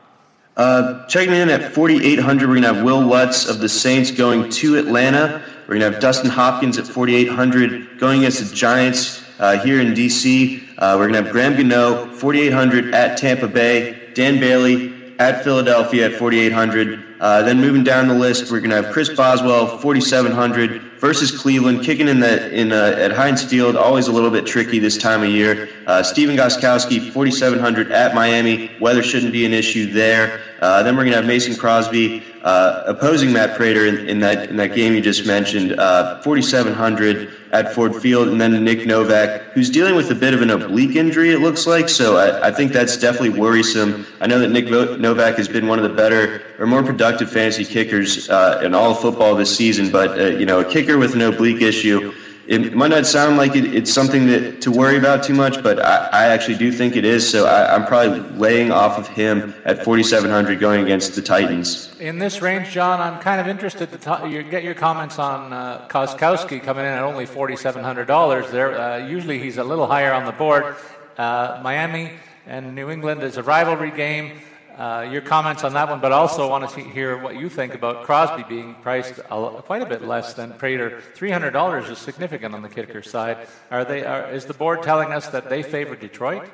Uh, 0.55 1.05
checking 1.05 1.35
in 1.35 1.49
at 1.49 1.71
4,800, 1.71 2.47
we're 2.47 2.55
going 2.55 2.63
to 2.63 2.73
have 2.73 2.83
Wil 2.83 3.01
Lutz 3.01 3.47
of 3.47 3.59
the 3.59 3.69
Saints 3.69 4.09
going 4.09 4.49
to 4.49 4.77
Atlanta. 4.77 5.43
We're 5.67 5.77
going 5.77 5.81
to 5.81 5.91
have 5.91 6.01
Dustin 6.01 6.31
Hopkins 6.31 6.79
at 6.79 6.87
4,800 6.87 7.99
going 7.99 8.21
against 8.21 8.49
the 8.49 8.55
Giants 8.55 9.23
uh, 9.39 9.59
here 9.59 9.79
in 9.79 9.93
D.C. 9.93 10.67
Uh, 10.79 10.95
we're 10.97 11.09
going 11.09 11.13
to 11.13 11.21
have 11.21 11.31
Graham 11.31 11.55
Gano, 11.55 12.07
4,800 12.07 12.95
at 12.95 13.19
Tampa 13.19 13.47
Bay. 13.47 14.11
Dan 14.15 14.39
Bailey 14.39 14.96
at 15.19 15.43
Philadelphia 15.43 16.05
at 16.05 16.13
4,800. 16.19 17.03
Uh, 17.19 17.41
then 17.41 17.59
moving 17.59 17.83
down 17.83 18.07
the 18.07 18.13
list, 18.13 18.51
we're 18.51 18.59
going 18.59 18.69
to 18.69 18.81
have 18.81 18.93
Chris 18.93 19.09
Boswell, 19.09 19.79
4,700 19.79 20.81
versus 20.99 21.35
Cleveland, 21.35 21.83
kicking 21.83 22.07
in 22.07 22.19
the 22.19 22.53
in 22.53 22.71
uh, 22.71 22.95
at 22.97 23.11
Heinz 23.11 23.43
Field. 23.43 23.75
Always 23.75 24.07
a 24.07 24.11
little 24.11 24.29
bit 24.29 24.45
tricky 24.45 24.77
this 24.79 24.97
time 24.97 25.23
of 25.23 25.29
year. 25.29 25.69
Uh, 25.87 26.03
Steven 26.03 26.35
Gostkowski, 26.35 27.11
4,700 27.11 27.91
at 27.91 28.13
Miami. 28.13 28.71
Weather 28.79 29.01
shouldn't 29.01 29.31
be 29.31 29.45
an 29.45 29.53
issue 29.53 29.91
there. 29.91 30.41
Uh, 30.61 30.81
then 30.83 30.95
we're 30.95 31.03
going 31.03 31.11
to 31.11 31.17
have 31.17 31.25
Mason 31.25 31.55
Crosby 31.55 32.23
uh, 32.43 32.83
opposing 32.85 33.31
Matt 33.31 33.57
Prater 33.57 33.85
in, 33.85 34.07
in, 34.07 34.19
that 34.19 34.49
in 34.49 34.57
that 34.57 34.73
game 34.73 34.93
you 34.93 35.01
just 35.01 35.25
mentioned, 35.25 35.73
uh, 35.79 36.21
4,700 36.21 37.33
at 37.51 37.73
Ford 37.73 37.95
Field, 37.95 38.27
and 38.27 38.39
then 38.39 38.63
Nick 38.63 38.85
Novak, 38.85 39.41
who's 39.53 39.69
dealing 39.69 39.95
with 39.95 40.11
a 40.11 40.15
bit 40.15 40.33
of 40.33 40.41
an 40.41 40.49
oblique 40.49 40.95
injury, 40.95 41.31
it 41.31 41.39
looks 41.39 41.67
like. 41.67 41.89
So 41.89 42.17
I, 42.17 42.47
I 42.47 42.51
think 42.51 42.71
that's 42.71 42.97
definitely 42.97 43.39
worrisome. 43.39 44.05
I 44.19 44.27
know 44.27 44.39
that 44.39 44.49
Nick 44.49 44.69
Novak 44.69 45.35
has 45.35 45.47
been 45.47 45.67
one 45.67 45.79
of 45.79 45.89
the 45.89 45.95
better 45.95 46.41
or 46.59 46.65
more 46.65 46.83
productive 46.83 47.31
fantasy 47.31 47.65
kickers 47.65 48.29
uh, 48.29 48.61
in 48.63 48.73
all 48.73 48.91
of 48.91 48.99
football 48.99 49.35
this 49.35 49.55
season, 49.55 49.91
but 49.91 50.19
uh, 50.19 50.25
you 50.25 50.45
know, 50.45 50.59
a 50.59 50.65
kicker 50.65 50.97
with 50.97 51.13
an 51.15 51.21
oblique 51.21 51.61
issue 51.61 52.13
it 52.47 52.73
might 52.73 52.87
not 52.87 53.05
sound 53.05 53.35
like 53.35 53.55
it, 53.55 53.75
it's 53.75 53.91
something 53.91 54.27
that 54.27 54.61
to 54.61 54.71
worry 54.71 54.97
about 54.97 55.23
too 55.23 55.33
much, 55.33 55.61
but 55.61 55.79
I, 55.79 56.09
I 56.11 56.25
actually 56.27 56.57
do 56.57 56.71
think 56.71 56.95
it 56.95 57.03
is. 57.03 57.29
So 57.29 57.45
I, 57.45 57.75
am 57.75 57.85
probably 57.85 58.21
laying 58.37 58.71
off 58.71 58.97
of 58.97 59.07
him 59.07 59.53
at 59.65 59.83
4,700 59.83 60.59
going 60.59 60.83
against 60.83 61.15
the 61.15 61.21
Titans. 61.21 61.93
In 61.99 62.19
this 62.19 62.41
range, 62.41 62.69
John, 62.71 63.01
I'm 63.01 63.19
kind 63.19 63.41
of 63.41 63.47
interested 63.47 63.91
to 63.91 63.97
ta- 63.97 64.25
you 64.25 64.43
get 64.43 64.63
your 64.63 64.75
comments 64.75 65.19
on 65.19 65.51
uh, 65.51 65.87
Gostkowski 65.89 66.63
coming 66.63 66.85
in 66.85 66.91
at 66.91 67.03
only 67.03 67.25
$4,700. 67.25 68.51
There, 68.51 68.79
uh, 68.79 68.97
usually 68.97 69.39
he's 69.39 69.57
a 69.57 69.63
little 69.63 69.87
higher 69.87 70.13
on 70.13 70.25
the 70.25 70.31
board. 70.31 70.77
Uh, 71.17 71.59
Miami 71.61 72.11
and 72.45 72.73
New 72.73 72.89
England 72.89 73.23
is 73.23 73.35
a 73.35 73.43
rivalry 73.43 73.91
game. 73.91 74.39
Uh, 74.77 75.09
your 75.11 75.21
comments 75.21 75.63
on 75.63 75.73
that 75.73 75.89
one, 75.89 75.99
but 75.99 76.11
I 76.13 76.17
also 76.17 76.47
want 76.47 76.69
to 76.69 76.79
hear 76.81 77.17
what 77.17 77.35
you 77.35 77.49
think 77.49 77.73
about 77.73 78.03
Crosby 78.03 78.43
being 78.47 78.75
priced 78.75 79.17
a, 79.17 79.61
quite 79.65 79.81
a 79.81 79.87
bit 79.87 80.03
less 80.03 80.35
than 80.35 80.53
Prater. 80.53 81.01
Three 81.15 81.31
hundred 81.31 81.49
dollars 81.51 81.89
is 81.89 81.97
significant 81.97 82.53
on 82.53 82.61
the 82.61 82.69
kicker 82.69 83.01
side. 83.01 83.47
Are 83.71 83.83
they? 83.83 84.05
Are, 84.05 84.29
is 84.29 84.45
the 84.45 84.53
board 84.53 84.83
telling 84.83 85.13
us 85.13 85.29
that 85.29 85.49
they 85.49 85.63
favor 85.63 85.95
Detroit? 85.95 86.47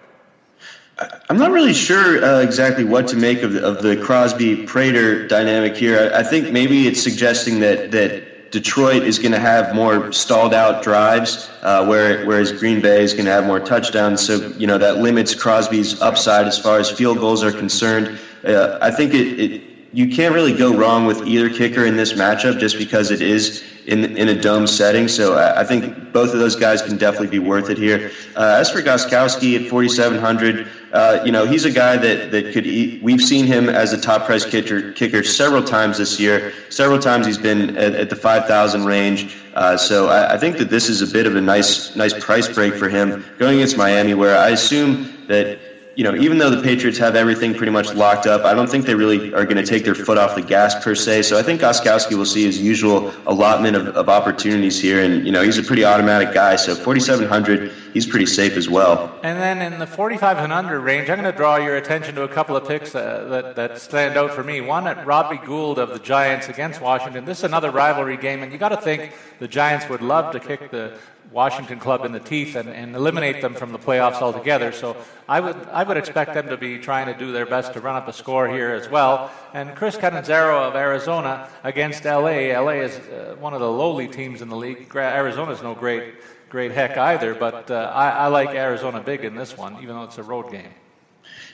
I'm 1.29 1.37
not 1.37 1.51
really 1.51 1.73
sure 1.73 2.23
uh, 2.23 2.39
exactly 2.39 2.85
what 2.85 3.09
to 3.09 3.17
make 3.17 3.41
of 3.41 3.53
the, 3.53 3.65
of 3.65 3.81
the 3.81 3.97
Crosby 3.97 4.65
Prater 4.67 5.27
dynamic 5.27 5.75
here. 5.75 6.11
I, 6.13 6.19
I 6.19 6.23
think 6.23 6.53
maybe 6.53 6.87
it's 6.87 7.03
suggesting 7.03 7.59
that 7.59 7.91
that 7.91 8.32
Detroit 8.53 9.01
is 9.01 9.17
going 9.17 9.31
to 9.31 9.39
have 9.39 9.73
more 9.73 10.11
stalled 10.11 10.53
out 10.53 10.83
drives, 10.83 11.49
uh, 11.63 11.83
where, 11.87 12.23
whereas 12.27 12.51
Green 12.51 12.79
Bay 12.79 13.01
is 13.01 13.11
going 13.11 13.25
to 13.25 13.31
have 13.31 13.47
more 13.47 13.59
touchdowns. 13.59 14.23
So, 14.23 14.49
you 14.59 14.67
know, 14.67 14.77
that 14.77 14.99
limits 14.99 15.33
Crosby's 15.33 15.99
upside 16.03 16.45
as 16.45 16.59
far 16.59 16.77
as 16.77 16.91
field 16.91 17.17
goals 17.17 17.43
are 17.43 17.51
concerned. 17.51 18.19
Uh, 18.45 18.77
I 18.79 18.91
think 18.91 19.15
it, 19.15 19.39
it 19.39 19.61
you 19.91 20.07
can't 20.07 20.35
really 20.35 20.55
go 20.55 20.71
wrong 20.71 21.07
with 21.07 21.25
either 21.25 21.49
kicker 21.49 21.83
in 21.83 21.97
this 21.97 22.13
matchup 22.13 22.59
just 22.59 22.77
because 22.77 23.09
it 23.09 23.23
is 23.23 23.63
in 23.87 24.17
in 24.17 24.29
a 24.29 24.39
dome 24.39 24.67
setting. 24.67 25.07
So 25.07 25.37
I 25.37 25.63
think 25.63 26.11
both 26.13 26.33
of 26.33 26.39
those 26.39 26.55
guys 26.55 26.81
can 26.81 26.97
definitely 26.97 27.27
be 27.27 27.39
worth 27.39 27.69
it 27.69 27.77
here. 27.77 28.11
Uh, 28.35 28.57
as 28.59 28.69
for 28.69 28.81
Gostkowski 28.81 29.61
at 29.61 29.69
4,700, 29.69 30.67
uh, 30.93 31.21
you 31.25 31.31
know 31.31 31.45
he's 31.45 31.65
a 31.65 31.71
guy 31.71 31.97
that 31.97 32.31
that 32.31 32.53
could. 32.53 32.65
Eat. 32.65 33.03
We've 33.03 33.21
seen 33.21 33.45
him 33.45 33.69
as 33.69 33.93
a 33.93 33.99
top 33.99 34.25
price 34.25 34.45
kicker 34.45 34.91
kicker 34.93 35.23
several 35.23 35.63
times 35.63 35.97
this 35.97 36.19
year. 36.19 36.53
Several 36.69 36.99
times 36.99 37.25
he's 37.25 37.37
been 37.37 37.75
at, 37.77 37.93
at 37.93 38.09
the 38.09 38.15
5,000 38.15 38.85
range. 38.85 39.35
Uh, 39.53 39.77
so 39.77 40.07
I, 40.07 40.33
I 40.33 40.37
think 40.37 40.57
that 40.57 40.69
this 40.69 40.89
is 40.89 41.01
a 41.01 41.07
bit 41.11 41.27
of 41.27 41.35
a 41.35 41.41
nice 41.41 41.95
nice 41.95 42.13
price 42.23 42.47
break 42.47 42.75
for 42.75 42.89
him 42.89 43.23
going 43.37 43.55
against 43.55 43.77
Miami, 43.77 44.13
where 44.13 44.37
I 44.37 44.49
assume 44.49 45.13
that 45.27 45.59
you 45.95 46.03
know, 46.03 46.15
even 46.15 46.39
though 46.39 46.49
the 46.49 46.61
Patriots 46.61 46.97
have 46.97 47.15
everything 47.15 47.53
pretty 47.53 47.71
much 47.71 47.93
locked 47.93 48.25
up, 48.25 48.45
I 48.45 48.53
don't 48.55 48.67
think 48.67 48.85
they 48.85 48.95
really 48.95 49.31
are 49.33 49.45
going 49.45 49.57
to 49.57 49.65
take 49.65 49.83
their 49.83 49.93
foot 49.93 50.17
off 50.17 50.33
the 50.33 50.41
gas 50.41 50.83
per 50.83 50.95
se. 50.95 51.23
So 51.23 51.37
I 51.37 51.43
think 51.43 51.61
Gostkowski 51.61 52.17
will 52.17 52.25
see 52.25 52.43
his 52.43 52.59
usual 52.59 53.13
allotment 53.27 53.75
of, 53.75 53.89
of 53.89 54.09
opportunities 54.09 54.81
here, 54.81 55.03
and 55.03 55.23
you 55.25 55.31
know, 55.31 55.43
he's 55.43 55.59
a 55.59 55.63
pretty 55.63 55.85
automatic 55.85 56.33
guy. 56.33 56.55
So 56.55 56.73
4,700, 56.73 57.71
he's 57.93 58.07
pretty 58.07 58.25
safe 58.25 58.53
as 58.53 58.67
well. 58.67 59.19
And 59.21 59.39
then 59.39 59.61
in 59.61 59.79
the 59.79 59.85
4,500 59.85 60.79
range, 60.79 61.09
I'm 61.11 61.19
going 61.19 61.31
to 61.31 61.37
draw 61.37 61.57
your 61.57 61.75
attention 61.75 62.15
to 62.15 62.23
a 62.23 62.27
couple 62.27 62.55
of 62.55 62.67
picks 62.67 62.95
uh, 62.95 63.27
that 63.29 63.55
that 63.55 63.79
stand 63.79 64.17
out 64.17 64.31
for 64.31 64.43
me. 64.43 64.61
One 64.61 64.87
at 64.87 65.05
Robbie 65.05 65.45
Gould 65.45 65.77
of 65.77 65.89
the 65.89 65.99
Giants 65.99 66.49
against 66.49 66.81
Washington. 66.81 67.25
This 67.25 67.39
is 67.39 67.43
another 67.43 67.69
rivalry 67.69 68.17
game, 68.17 68.41
and 68.41 68.51
you 68.51 68.57
got 68.57 68.69
to 68.69 68.77
think 68.77 69.13
the 69.37 69.47
Giants 69.47 69.87
would 69.89 70.01
love 70.01 70.31
to 70.33 70.39
kick 70.39 70.71
the 70.71 70.97
Washington 71.33 71.79
club 71.79 72.05
in 72.05 72.11
the 72.11 72.19
teeth 72.19 72.55
and, 72.55 72.69
and 72.69 72.95
eliminate 72.95 73.41
them 73.41 73.55
from 73.55 73.71
the 73.71 73.79
playoffs 73.79 74.21
altogether. 74.21 74.71
So 74.71 74.95
I 75.27 75.39
would 75.39 75.55
I 75.69 75.83
would 75.83 75.97
expect 75.97 76.35
them 76.35 76.47
to 76.49 76.57
be 76.57 76.77
trying 76.77 77.07
to 77.07 77.17
do 77.17 77.31
their 77.31 77.47
best 77.47 77.73
to 77.73 77.81
run 77.81 77.95
up 77.95 78.07
a 78.07 78.13
score 78.13 78.47
here 78.47 78.69
as 78.69 78.87
well. 78.87 79.31
And 79.53 79.75
Chris 79.75 79.97
Catanzaro 79.97 80.63
of 80.63 80.75
Arizona 80.75 81.49
against 81.63 82.05
LA. 82.05 82.53
LA 82.53 82.83
is 82.83 82.95
uh, 82.97 83.35
one 83.39 83.53
of 83.53 83.59
the 83.59 83.69
lowly 83.69 84.07
teams 84.07 84.41
in 84.43 84.49
the 84.49 84.55
league. 84.55 84.95
Arizona 84.95 85.51
is 85.51 85.63
no 85.63 85.73
great 85.73 86.13
great 86.49 86.71
heck 86.71 86.97
either, 86.97 87.33
but 87.33 87.71
uh, 87.71 87.91
I, 87.95 88.09
I 88.09 88.27
like 88.27 88.49
Arizona 88.49 88.99
big 88.99 89.25
in 89.25 89.35
this 89.35 89.57
one, 89.57 89.81
even 89.81 89.95
though 89.95 90.03
it's 90.03 90.19
a 90.19 90.23
road 90.23 90.51
game. 90.51 90.69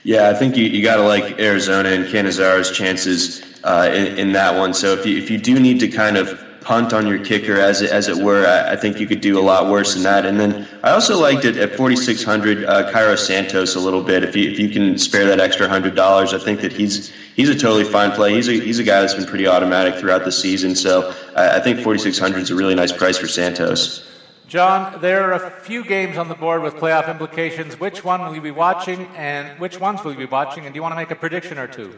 Yeah, 0.02 0.28
I 0.28 0.34
think 0.34 0.58
you, 0.58 0.64
you 0.64 0.82
got 0.82 0.96
to 0.96 1.02
like 1.02 1.38
Arizona 1.38 1.88
and 1.88 2.04
Catanzaro's 2.04 2.70
chances 2.70 3.42
uh, 3.64 3.90
in, 3.94 4.18
in, 4.18 4.32
that 4.32 4.58
one. 4.58 4.74
So 4.74 4.92
if 4.92 5.06
you, 5.06 5.16
if 5.16 5.30
you 5.30 5.38
do 5.38 5.58
need 5.58 5.80
to 5.80 5.88
kind 5.88 6.18
of 6.18 6.42
punt 6.70 6.92
on 6.92 7.04
your 7.04 7.18
kicker, 7.18 7.58
as 7.58 7.82
it, 7.82 7.90
as 7.90 8.06
it 8.06 8.16
were. 8.16 8.46
I, 8.46 8.74
I, 8.74 8.76
think 8.76 9.00
you 9.00 9.06
could 9.08 9.20
do 9.20 9.36
a 9.40 9.42
lot 9.42 9.68
worse 9.68 9.94
than 9.94 10.04
that. 10.04 10.24
And 10.24 10.38
then 10.38 10.68
I 10.84 10.90
also 10.92 11.20
liked 11.20 11.44
it 11.44 11.56
at 11.56 11.74
4,600, 11.74 12.64
uh, 12.64 12.92
Cairo 12.92 13.16
Santos 13.16 13.74
a 13.74 13.80
little 13.80 14.04
bit. 14.04 14.22
If 14.22 14.36
you 14.36 14.48
if 14.48 14.56
you 14.56 14.68
can 14.68 14.96
spare 14.96 15.26
that 15.26 15.40
extra 15.40 15.68
hundred 15.68 15.96
dollars, 15.96 16.32
I 16.32 16.38
think 16.38 16.60
that 16.60 16.72
he's 16.72 17.12
he's 17.34 17.48
a 17.48 17.56
totally 17.56 17.82
fine 17.82 18.12
play. 18.12 18.34
He's 18.34 18.48
a 18.48 18.52
he's 18.52 18.78
a 18.78 18.84
guy 18.84 19.00
that's 19.00 19.14
been 19.14 19.26
pretty 19.26 19.48
automatic 19.48 19.96
throughout 19.96 20.24
the 20.24 20.30
season. 20.30 20.76
So 20.76 21.12
I, 21.34 21.56
I 21.56 21.60
think 21.60 21.80
4,600 21.80 22.38
is 22.38 22.50
a 22.52 22.54
really 22.54 22.76
nice 22.76 22.92
price 22.92 23.18
for 23.18 23.26
Santos. 23.26 24.06
John, 24.46 25.00
there 25.00 25.24
are 25.24 25.32
a 25.32 25.50
few 25.50 25.82
games 25.84 26.18
on 26.18 26.28
the 26.28 26.36
board 26.36 26.62
with 26.62 26.74
playoff 26.74 27.10
implications. 27.10 27.80
Which 27.80 28.04
one 28.04 28.20
will 28.24 28.34
you 28.36 28.40
be 28.40 28.52
watching, 28.52 29.08
and 29.16 29.58
which 29.58 29.80
ones 29.80 30.04
will 30.04 30.12
you 30.12 30.18
be 30.18 30.32
watching? 30.38 30.66
And 30.66 30.72
do 30.72 30.78
you 30.78 30.82
want 30.82 30.92
to 30.92 31.00
make 31.02 31.10
a 31.10 31.16
prediction 31.16 31.58
or 31.58 31.66
two? 31.66 31.90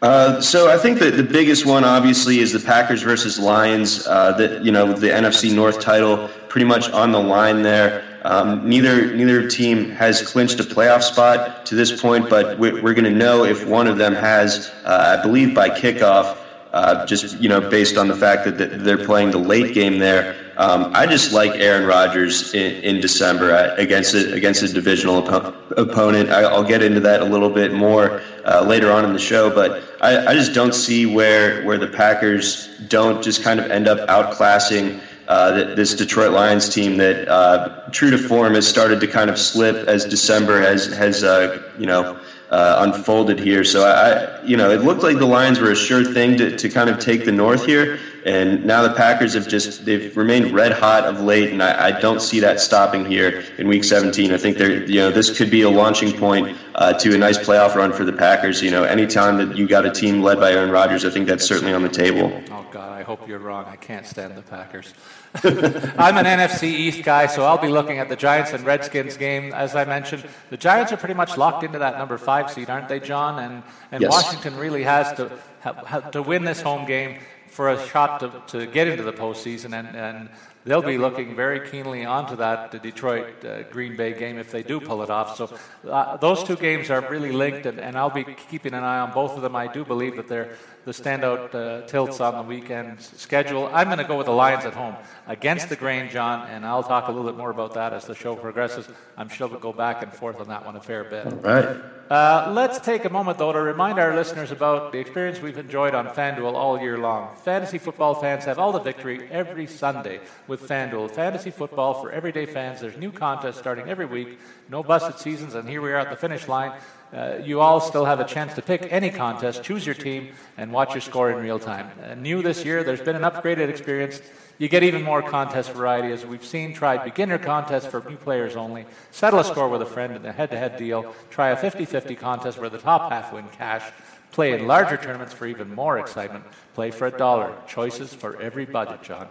Uh, 0.00 0.40
so 0.40 0.70
I 0.70 0.78
think 0.78 1.00
that 1.00 1.16
the 1.16 1.24
biggest 1.24 1.66
one, 1.66 1.84
obviously, 1.84 2.38
is 2.38 2.52
the 2.52 2.60
Packers 2.60 3.02
versus 3.02 3.38
Lions. 3.38 4.06
Uh, 4.06 4.32
that 4.32 4.64
you 4.64 4.70
know 4.70 4.92
the 4.92 5.08
NFC 5.08 5.52
North 5.52 5.80
title 5.80 6.28
pretty 6.48 6.66
much 6.66 6.88
on 6.90 7.10
the 7.10 7.20
line 7.20 7.62
there. 7.62 8.04
Um, 8.22 8.68
neither 8.68 9.14
neither 9.14 9.48
team 9.48 9.90
has 9.90 10.22
clinched 10.22 10.60
a 10.60 10.62
playoff 10.62 11.02
spot 11.02 11.66
to 11.66 11.74
this 11.74 12.00
point, 12.00 12.30
but 12.30 12.58
we're, 12.58 12.80
we're 12.80 12.94
going 12.94 13.04
to 13.04 13.10
know 13.10 13.44
if 13.44 13.66
one 13.66 13.88
of 13.88 13.98
them 13.98 14.14
has. 14.14 14.70
Uh, 14.84 15.18
I 15.18 15.22
believe 15.22 15.52
by 15.54 15.68
kickoff, 15.68 16.36
uh, 16.72 17.04
just 17.04 17.40
you 17.40 17.48
know 17.48 17.60
based 17.60 17.96
on 17.96 18.06
the 18.06 18.16
fact 18.16 18.44
that 18.44 18.84
they're 18.84 19.04
playing 19.04 19.32
the 19.32 19.38
late 19.38 19.74
game 19.74 19.98
there. 19.98 20.47
Um, 20.58 20.90
I 20.92 21.06
just 21.06 21.32
like 21.32 21.52
Aaron 21.60 21.86
Rodgers 21.86 22.52
in, 22.52 22.82
in 22.82 23.00
December 23.00 23.52
uh, 23.52 23.76
against 23.76 24.14
a, 24.14 24.32
against 24.32 24.64
a 24.64 24.68
divisional 24.68 25.16
op- 25.28 25.78
opponent. 25.78 26.30
I, 26.30 26.52
will 26.52 26.66
get 26.66 26.82
into 26.82 26.98
that 27.00 27.20
a 27.20 27.24
little 27.24 27.48
bit 27.48 27.72
more 27.72 28.20
uh, 28.44 28.64
later 28.66 28.90
on 28.90 29.04
in 29.04 29.12
the 29.12 29.20
show, 29.20 29.54
but 29.54 29.84
I, 30.00 30.26
I, 30.26 30.34
just 30.34 30.54
don't 30.54 30.74
see 30.74 31.06
where 31.06 31.64
where 31.64 31.78
the 31.78 31.86
Packers 31.86 32.66
don't 32.88 33.22
just 33.22 33.44
kind 33.44 33.60
of 33.60 33.70
end 33.70 33.86
up 33.86 34.08
outclassing 34.08 35.00
uh, 35.28 35.74
this 35.76 35.94
Detroit 35.94 36.32
Lions 36.32 36.68
team 36.68 36.96
that, 36.96 37.28
uh, 37.28 37.88
true 37.92 38.10
to 38.10 38.18
form, 38.18 38.54
has 38.54 38.66
started 38.66 38.98
to 38.98 39.06
kind 39.06 39.30
of 39.30 39.38
slip 39.38 39.86
as 39.86 40.04
December 40.06 40.60
has 40.60 40.86
has 40.86 41.22
uh, 41.22 41.62
you 41.78 41.86
know 41.86 42.18
uh, 42.50 42.86
unfolded 42.88 43.38
here. 43.38 43.62
So 43.64 43.86
I, 43.86 44.42
you 44.44 44.56
know, 44.56 44.70
it 44.70 44.82
looked 44.82 45.02
like 45.02 45.18
the 45.18 45.26
Lions 45.26 45.60
were 45.60 45.70
a 45.70 45.76
sure 45.76 46.04
thing 46.04 46.36
to, 46.38 46.56
to 46.56 46.68
kind 46.68 46.88
of 46.88 46.98
take 46.98 47.24
the 47.24 47.32
North 47.32 47.64
here, 47.66 47.98
and 48.24 48.64
now 48.64 48.82
the 48.82 48.94
Packers 48.94 49.34
have 49.34 49.48
just 49.48 49.84
they've 49.84 50.16
remained 50.16 50.52
red 50.52 50.72
hot 50.72 51.04
of 51.04 51.20
late, 51.20 51.50
and 51.50 51.62
I, 51.62 51.88
I 51.88 52.00
don't 52.00 52.20
see 52.20 52.40
that 52.40 52.60
stopping 52.60 53.04
here 53.04 53.44
in 53.58 53.68
Week 53.68 53.84
17. 53.84 54.32
I 54.32 54.36
think 54.36 54.58
they're 54.58 54.84
you 54.84 54.96
know 54.96 55.10
this 55.10 55.36
could 55.36 55.50
be 55.50 55.62
a 55.62 55.70
launching 55.70 56.12
point 56.12 56.56
uh, 56.74 56.92
to 56.94 57.14
a 57.14 57.18
nice 57.18 57.38
playoff 57.38 57.74
run 57.74 57.92
for 57.92 58.04
the 58.04 58.12
Packers. 58.12 58.62
You 58.62 58.70
know, 58.70 58.84
anytime 58.84 59.36
that 59.38 59.56
you 59.56 59.68
got 59.68 59.86
a 59.86 59.90
team 59.90 60.22
led 60.22 60.40
by 60.40 60.52
Aaron 60.52 60.70
Rodgers, 60.70 61.04
I 61.04 61.10
think 61.10 61.26
that's 61.28 61.44
certainly 61.44 61.72
on 61.72 61.82
the 61.82 61.88
table. 61.88 62.32
Oh 62.50 62.66
God, 62.70 62.98
I 62.98 63.02
hope 63.02 63.28
you're 63.28 63.38
wrong. 63.38 63.64
I 63.66 63.76
can't 63.76 64.06
stand 64.06 64.36
the 64.36 64.42
Packers. 64.42 64.94
I'm 65.44 66.16
an 66.16 66.24
NFC 66.24 66.64
East 66.64 67.04
guy, 67.04 67.26
so 67.26 67.44
I'll 67.44 67.58
be 67.58 67.68
looking 67.68 67.98
at 67.98 68.08
the 68.08 68.16
Giants 68.16 68.52
and 68.52 68.64
Redskins 68.64 69.16
game. 69.16 69.52
As 69.52 69.76
I 69.76 69.84
mentioned, 69.84 70.24
the 70.50 70.56
Giants 70.56 70.90
are 70.90 70.96
pretty 70.96 71.14
much 71.14 71.36
locked 71.36 71.64
into 71.64 71.78
that 71.78 71.98
number 71.98 72.18
five 72.18 72.50
seed, 72.50 72.70
aren't 72.70 72.88
they, 72.88 72.98
John? 72.98 73.38
And 73.38 73.62
and 73.92 74.02
yes. 74.02 74.10
Washington 74.10 74.56
really 74.56 74.82
has 74.82 75.12
to 75.18 75.30
have, 75.60 75.76
have 75.86 76.10
to 76.12 76.22
win 76.22 76.44
this 76.44 76.60
home 76.60 76.86
game 76.86 77.18
for 77.58 77.70
a 77.70 77.88
shot 77.88 78.20
to, 78.20 78.28
to 78.46 78.66
get 78.70 78.86
into 78.86 79.02
the 79.02 79.12
postseason, 79.12 79.76
and, 79.76 79.88
and 79.96 80.28
they'll 80.64 80.80
be 80.80 80.96
looking 80.96 81.34
very 81.34 81.68
keenly 81.68 82.04
onto 82.04 82.36
that 82.36 82.70
the 82.70 82.78
Detroit 82.78 83.44
uh, 83.44 83.64
Green 83.64 83.96
Bay 83.96 84.12
game 84.16 84.38
if 84.38 84.52
they 84.52 84.62
do 84.62 84.78
pull 84.78 85.02
it 85.02 85.10
off. 85.10 85.36
So 85.36 85.44
uh, 85.90 86.16
those 86.18 86.44
two 86.44 86.54
games 86.54 86.88
are 86.88 87.00
really 87.10 87.32
linked, 87.32 87.66
and, 87.66 87.80
and 87.80 87.98
I'll 87.98 88.16
be 88.22 88.22
keeping 88.48 88.74
an 88.74 88.84
eye 88.84 89.00
on 89.00 89.10
both 89.12 89.34
of 89.34 89.42
them. 89.42 89.56
I 89.56 89.66
do 89.66 89.84
believe 89.84 90.14
that 90.14 90.28
they're 90.28 90.50
the 90.84 90.92
standout 90.92 91.52
uh, 91.52 91.84
tilts 91.88 92.20
on 92.20 92.36
the 92.36 92.44
weekend 92.44 93.00
schedule. 93.00 93.68
I'm 93.72 93.88
going 93.88 93.98
to 93.98 94.04
go 94.12 94.16
with 94.16 94.26
the 94.26 94.38
Lions 94.44 94.64
at 94.64 94.74
home 94.74 94.94
against 95.26 95.68
the 95.68 95.74
grain, 95.74 96.08
John, 96.10 96.46
and 96.46 96.64
I'll 96.64 96.84
talk 96.84 97.08
a 97.08 97.10
little 97.10 97.28
bit 97.28 97.36
more 97.36 97.50
about 97.50 97.74
that 97.74 97.92
as 97.92 98.04
the 98.04 98.14
show 98.14 98.36
progresses. 98.36 98.88
I'm 99.16 99.28
sure 99.28 99.48
we'll 99.48 99.58
go 99.58 99.72
back 99.72 100.04
and 100.04 100.12
forth 100.12 100.38
on 100.40 100.46
that 100.46 100.64
one 100.64 100.76
a 100.76 100.80
fair 100.80 101.02
bit. 101.02 101.26
All 101.26 101.32
right. 101.32 101.76
Uh, 102.10 102.50
let's 102.54 102.80
take 102.80 103.04
a 103.04 103.10
moment, 103.10 103.36
though, 103.36 103.52
to 103.52 103.60
remind 103.60 103.98
our 103.98 104.16
listeners 104.16 104.50
about 104.50 104.92
the 104.92 104.98
experience 104.98 105.42
we've 105.42 105.58
enjoyed 105.58 105.94
on 105.94 106.06
FanDuel 106.06 106.54
all 106.54 106.80
year 106.80 106.96
long. 106.96 107.36
Fantasy 107.36 107.76
football 107.76 108.14
fans 108.14 108.46
have 108.46 108.58
all 108.58 108.72
the 108.72 108.80
victory 108.80 109.28
every 109.30 109.66
Sunday 109.66 110.20
with 110.46 110.66
FanDuel. 110.66 111.10
Fantasy 111.10 111.50
football 111.50 112.00
for 112.00 112.10
everyday 112.10 112.46
fans. 112.46 112.80
There's 112.80 112.96
new 112.96 113.12
contests 113.12 113.58
starting 113.58 113.90
every 113.90 114.06
week, 114.06 114.38
no 114.70 114.82
busted 114.82 115.18
seasons, 115.18 115.54
and 115.54 115.68
here 115.68 115.82
we 115.82 115.92
are 115.92 115.96
at 115.96 116.08
the 116.08 116.16
finish 116.16 116.48
line. 116.48 116.72
Uh, 117.12 117.40
you 117.44 117.60
all 117.60 117.78
still 117.78 118.06
have 118.06 118.20
a 118.20 118.24
chance 118.24 118.54
to 118.54 118.62
pick 118.62 118.90
any 118.90 119.10
contest, 119.10 119.62
choose 119.62 119.84
your 119.84 119.94
team, 119.94 120.32
and 120.56 120.72
watch 120.72 120.94
your 120.94 121.02
score 121.02 121.30
in 121.30 121.42
real 121.42 121.58
time. 121.58 121.90
Uh, 122.02 122.14
new 122.14 122.40
this 122.40 122.64
year, 122.64 122.82
there's 122.82 123.02
been 123.02 123.16
an 123.16 123.22
upgraded 123.22 123.68
experience. 123.68 124.22
You 124.58 124.68
get 124.68 124.82
even 124.82 125.04
more 125.04 125.22
contest 125.22 125.72
variety, 125.72 126.12
as 126.12 126.26
we've 126.26 126.44
seen. 126.44 126.74
Try 126.74 126.98
beginner 126.98 127.38
contests 127.38 127.86
for 127.86 128.02
new 128.08 128.16
players 128.16 128.56
only. 128.56 128.86
Settle 129.12 129.38
a 129.38 129.44
score 129.44 129.68
with 129.68 129.82
a 129.82 129.86
friend 129.86 130.16
in 130.16 130.26
a 130.26 130.32
head 130.32 130.50
to 130.50 130.58
head 130.58 130.76
deal. 130.76 131.14
Try 131.30 131.50
a 131.50 131.56
50 131.56 131.84
50 131.84 132.16
contest 132.16 132.58
where 132.58 132.68
the 132.68 132.78
top 132.78 133.12
half 133.12 133.32
win 133.32 133.46
cash. 133.56 133.84
Play 134.32 134.52
in 134.52 134.66
larger 134.66 134.96
tournaments 134.96 135.32
for 135.32 135.46
even 135.46 135.72
more 135.72 135.98
excitement. 136.00 136.44
Play 136.74 136.90
for 136.90 137.06
a 137.06 137.10
dollar. 137.10 137.54
Choices 137.68 138.12
for 138.12 138.40
every 138.40 138.66
budget, 138.66 139.02
John. 139.02 139.28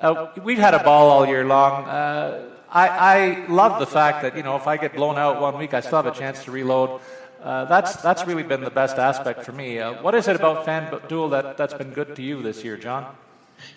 Uh, 0.00 0.28
we've 0.44 0.58
had 0.58 0.74
a 0.74 0.84
ball 0.84 1.08
all 1.08 1.26
year 1.26 1.44
long. 1.44 1.84
Uh, 1.86 2.50
I, 2.70 2.88
I 2.88 3.46
love 3.46 3.80
the 3.80 3.86
fact 3.86 4.22
that, 4.22 4.36
you 4.36 4.42
know, 4.42 4.56
if 4.56 4.66
I 4.66 4.76
get 4.76 4.94
blown 4.94 5.16
out 5.16 5.40
one 5.40 5.56
week, 5.56 5.72
I 5.72 5.80
still 5.80 6.02
have 6.02 6.06
a 6.06 6.18
chance 6.18 6.44
to 6.44 6.50
reload. 6.50 7.00
Uh, 7.42 7.64
that's, 7.64 7.96
that's 8.02 8.26
really 8.26 8.42
been 8.42 8.60
the 8.60 8.70
best 8.70 8.98
aspect 8.98 9.44
for 9.44 9.52
me. 9.52 9.78
Uh, 9.78 10.02
what 10.02 10.14
is 10.14 10.28
it 10.28 10.36
about 10.36 10.66
FanDuel 10.66 11.30
that, 11.30 11.56
that's 11.56 11.74
been 11.74 11.92
good 11.92 12.14
to 12.16 12.22
you 12.22 12.42
this 12.42 12.62
year, 12.62 12.76
John? 12.76 13.16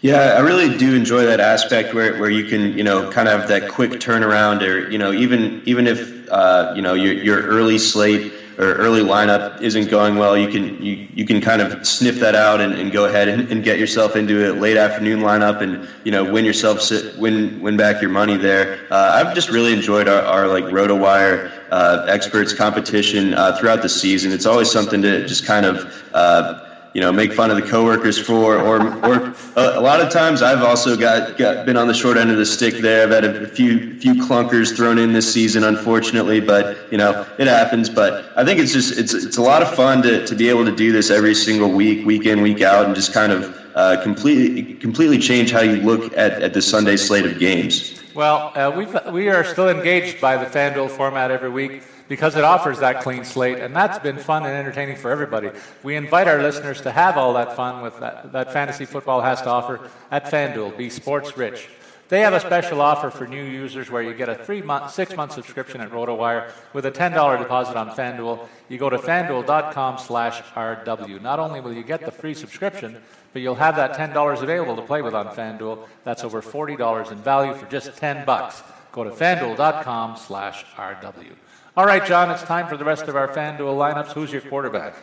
Yeah, 0.02 0.36
I 0.38 0.40
really 0.40 0.78
do 0.78 0.96
enjoy 0.96 1.26
that 1.26 1.42
aspect 1.42 1.94
where, 1.94 2.18
where 2.20 2.30
you 2.30 2.46
can, 2.46 2.78
you 2.78 2.84
know, 2.84 3.12
kind 3.12 3.28
of 3.28 3.40
have 3.40 3.50
that 3.50 3.70
quick 3.70 3.92
turnaround 3.92 4.62
or, 4.62 4.90
you 4.90 4.98
know, 4.98 5.12
even 5.12 5.62
even 5.66 5.88
if, 5.88 6.30
uh, 6.30 6.72
you 6.74 6.82
know, 6.82 6.94
your, 6.94 7.14
your 7.14 7.42
early 7.42 7.78
slate 7.78 8.32
or 8.58 8.76
early 8.76 9.02
lineup 9.02 9.62
isn't 9.62 9.90
going 9.90 10.16
well, 10.16 10.38
you 10.38 10.48
can 10.48 10.82
you, 10.82 11.06
you 11.14 11.26
can 11.26 11.42
kind 11.42 11.62
of 11.62 11.86
sniff 11.86 12.16
that 12.16 12.34
out 12.34 12.62
and, 12.62 12.74
and 12.76 12.94
go 12.94 13.06
ahead 13.06 13.28
and, 13.28 13.52
and 13.52 13.62
get 13.62 13.78
yourself 13.78 14.16
into 14.16 14.50
a 14.50 14.54
late 14.54 14.78
afternoon 14.78 15.20
lineup 15.20 15.60
and 15.60 15.86
you 16.06 16.12
know 16.14 16.30
win 16.32 16.46
yourself 16.46 16.90
win 17.18 17.60
win 17.62 17.76
back 17.76 18.02
your 18.02 18.12
money 18.12 18.38
there. 18.38 18.88
Uh, 18.92 19.12
I've 19.16 19.36
just 19.36 19.50
really 19.50 19.74
enjoyed 19.74 20.08
our, 20.08 20.22
our 20.22 20.48
like 20.48 20.64
RotoWire 20.66 21.52
uh, 21.72 22.06
experts 22.08 22.54
competition 22.54 23.34
uh, 23.34 23.58
throughout 23.58 23.82
the 23.82 23.90
season. 23.90 24.32
It's 24.32 24.46
always 24.46 24.72
something 24.72 25.02
to 25.02 25.28
just 25.28 25.46
kind 25.46 25.66
of 25.66 26.04
uh, 26.14 26.69
you 26.94 27.02
know, 27.02 27.12
make 27.12 27.34
fun 27.34 27.52
of 27.52 27.58
the 27.58 27.68
coworkers 27.68 28.18
for, 28.18 28.58
or 28.58 28.82
or 29.06 29.36
a, 29.56 29.80
lot 29.80 30.02
of 30.02 30.12
times 30.12 30.42
I've 30.42 30.64
also 30.64 30.98
got, 30.98 31.38
got 31.38 31.66
been 31.66 31.78
on 31.78 31.88
the 31.88 31.94
short 31.94 32.18
end 32.18 32.32
of 32.32 32.38
the 32.38 32.46
stick 32.46 32.76
there. 32.76 33.04
I've 33.04 33.12
had 33.12 33.26
a 33.26 33.48
few 33.48 34.00
few 34.00 34.16
clunkers 34.16 34.76
thrown 34.76 34.98
in 34.98 35.14
this 35.14 35.32
season, 35.32 35.64
unfortunately, 35.64 36.40
but 36.40 36.92
you 36.92 36.98
know 36.98 37.26
it 37.38 37.48
happens. 37.48 37.90
But 37.90 38.32
I 38.36 38.44
think 38.44 38.60
it's 38.60 38.74
just 38.74 38.98
it's 38.98 39.14
it's 39.14 39.38
a 39.38 39.42
lot 39.42 39.62
of 39.62 39.74
fun 39.76 40.02
to 40.04 40.26
to 40.26 40.36
be 40.36 40.50
able 40.50 40.66
to 40.66 40.76
do 40.76 40.92
this 40.92 41.12
every 41.12 41.36
single 41.36 41.72
week, 41.72 42.06
week 42.06 42.26
in, 42.26 42.42
week 42.42 42.62
out, 42.62 42.86
and 42.86 42.96
just 42.96 43.14
kind 43.14 43.32
of 43.32 43.56
uh, 43.76 44.02
completely 44.02 44.74
completely 44.76 45.20
change 45.20 45.52
how 45.52 45.62
you 45.62 45.78
look 45.78 46.12
at, 46.18 46.42
at 46.42 46.54
the 46.54 46.62
Sunday 46.62 46.98
slate 46.98 47.26
of 47.26 47.38
games. 47.38 48.02
Well, 48.16 48.52
uh, 48.56 48.72
we 48.76 49.12
we 49.12 49.30
are 49.30 49.44
still 49.44 49.70
engaged 49.70 50.20
by 50.20 50.38
the 50.38 50.46
FanDuel 50.46 50.90
format 50.90 51.30
every 51.30 51.50
week 51.50 51.84
because 52.10 52.36
it 52.36 52.44
offers 52.44 52.80
that 52.80 53.02
clean 53.02 53.24
slate, 53.24 53.60
and 53.60 53.74
that's 53.74 54.00
been 54.00 54.18
fun 54.18 54.44
and 54.44 54.54
entertaining 54.54 54.98
for 54.98 55.12
everybody. 55.12 55.52
We 55.84 55.96
invite 55.96 56.28
our 56.28 56.42
listeners 56.42 56.82
to 56.82 56.92
have 56.92 57.18
all 57.18 57.34
that 57.36 57.56
fun 57.56 57.82
with 57.82 58.00
that, 58.00 58.34
that 58.34 58.52
fantasy 58.52 58.84
football 58.84 59.22
has 59.22 59.42
to 59.44 59.50
offer 59.50 59.80
at 60.12 60.26
FanDuel. 60.26 60.76
Be 60.76 60.90
sports 60.90 61.38
rich. 61.38 61.70
They 62.10 62.22
have 62.22 62.34
a 62.34 62.40
special 62.40 62.82
offer 62.82 63.12
for 63.12 63.28
new 63.28 63.44
users 63.44 63.92
where 63.92 64.02
you 64.02 64.16
get 64.16 64.30
a 64.30 64.36
three 64.36 64.64
month, 64.64 64.92
six 64.92 65.16
month 65.16 65.34
subscription 65.34 65.80
at 65.80 65.92
RotoWire 65.92 66.52
with 66.74 66.88
a 66.88 66.92
$10 66.92 67.38
deposit 67.38 67.78
on 67.78 67.92
FanDuel. 67.92 68.48
You 68.68 68.80
go 68.80 68.90
to 68.90 68.98
fanduel.com 68.98 70.00
slash 70.00 70.42
RW. 70.56 71.22
Not 71.22 71.38
only 71.38 71.62
will 71.62 71.74
you 71.74 71.84
get 71.84 72.04
the 72.04 72.12
free 72.12 72.34
subscription, 72.34 72.98
but 73.32 73.44
you'll 73.44 73.54
have 73.54 73.76
that 73.76 73.94
$10 73.94 74.42
available 74.42 74.76
to 74.76 74.82
play 74.82 75.04
with 75.04 75.14
on 75.14 75.28
FanDuel. 75.28 75.88
That's 76.04 76.24
over 76.24 76.42
$40 76.42 77.12
in 77.12 77.20
value 77.20 77.54
for 77.54 77.68
just 77.68 77.96
10 77.96 78.26
bucks. 78.26 78.64
Go 78.92 79.04
to 79.04 79.12
fanduel.com 79.12 80.18
slash 80.18 80.66
RW. 80.76 81.36
All 81.78 81.86
right, 81.86 82.04
John, 82.04 82.32
it's 82.32 82.44
time 82.44 82.68
for 82.68 82.78
the 82.78 82.84
rest 82.84 83.08
of 83.08 83.16
our 83.16 83.28
FanDuel 83.28 83.78
lineups. 83.78 84.12
Who's 84.14 84.32
your 84.32 84.42
quarterback? 84.42 84.96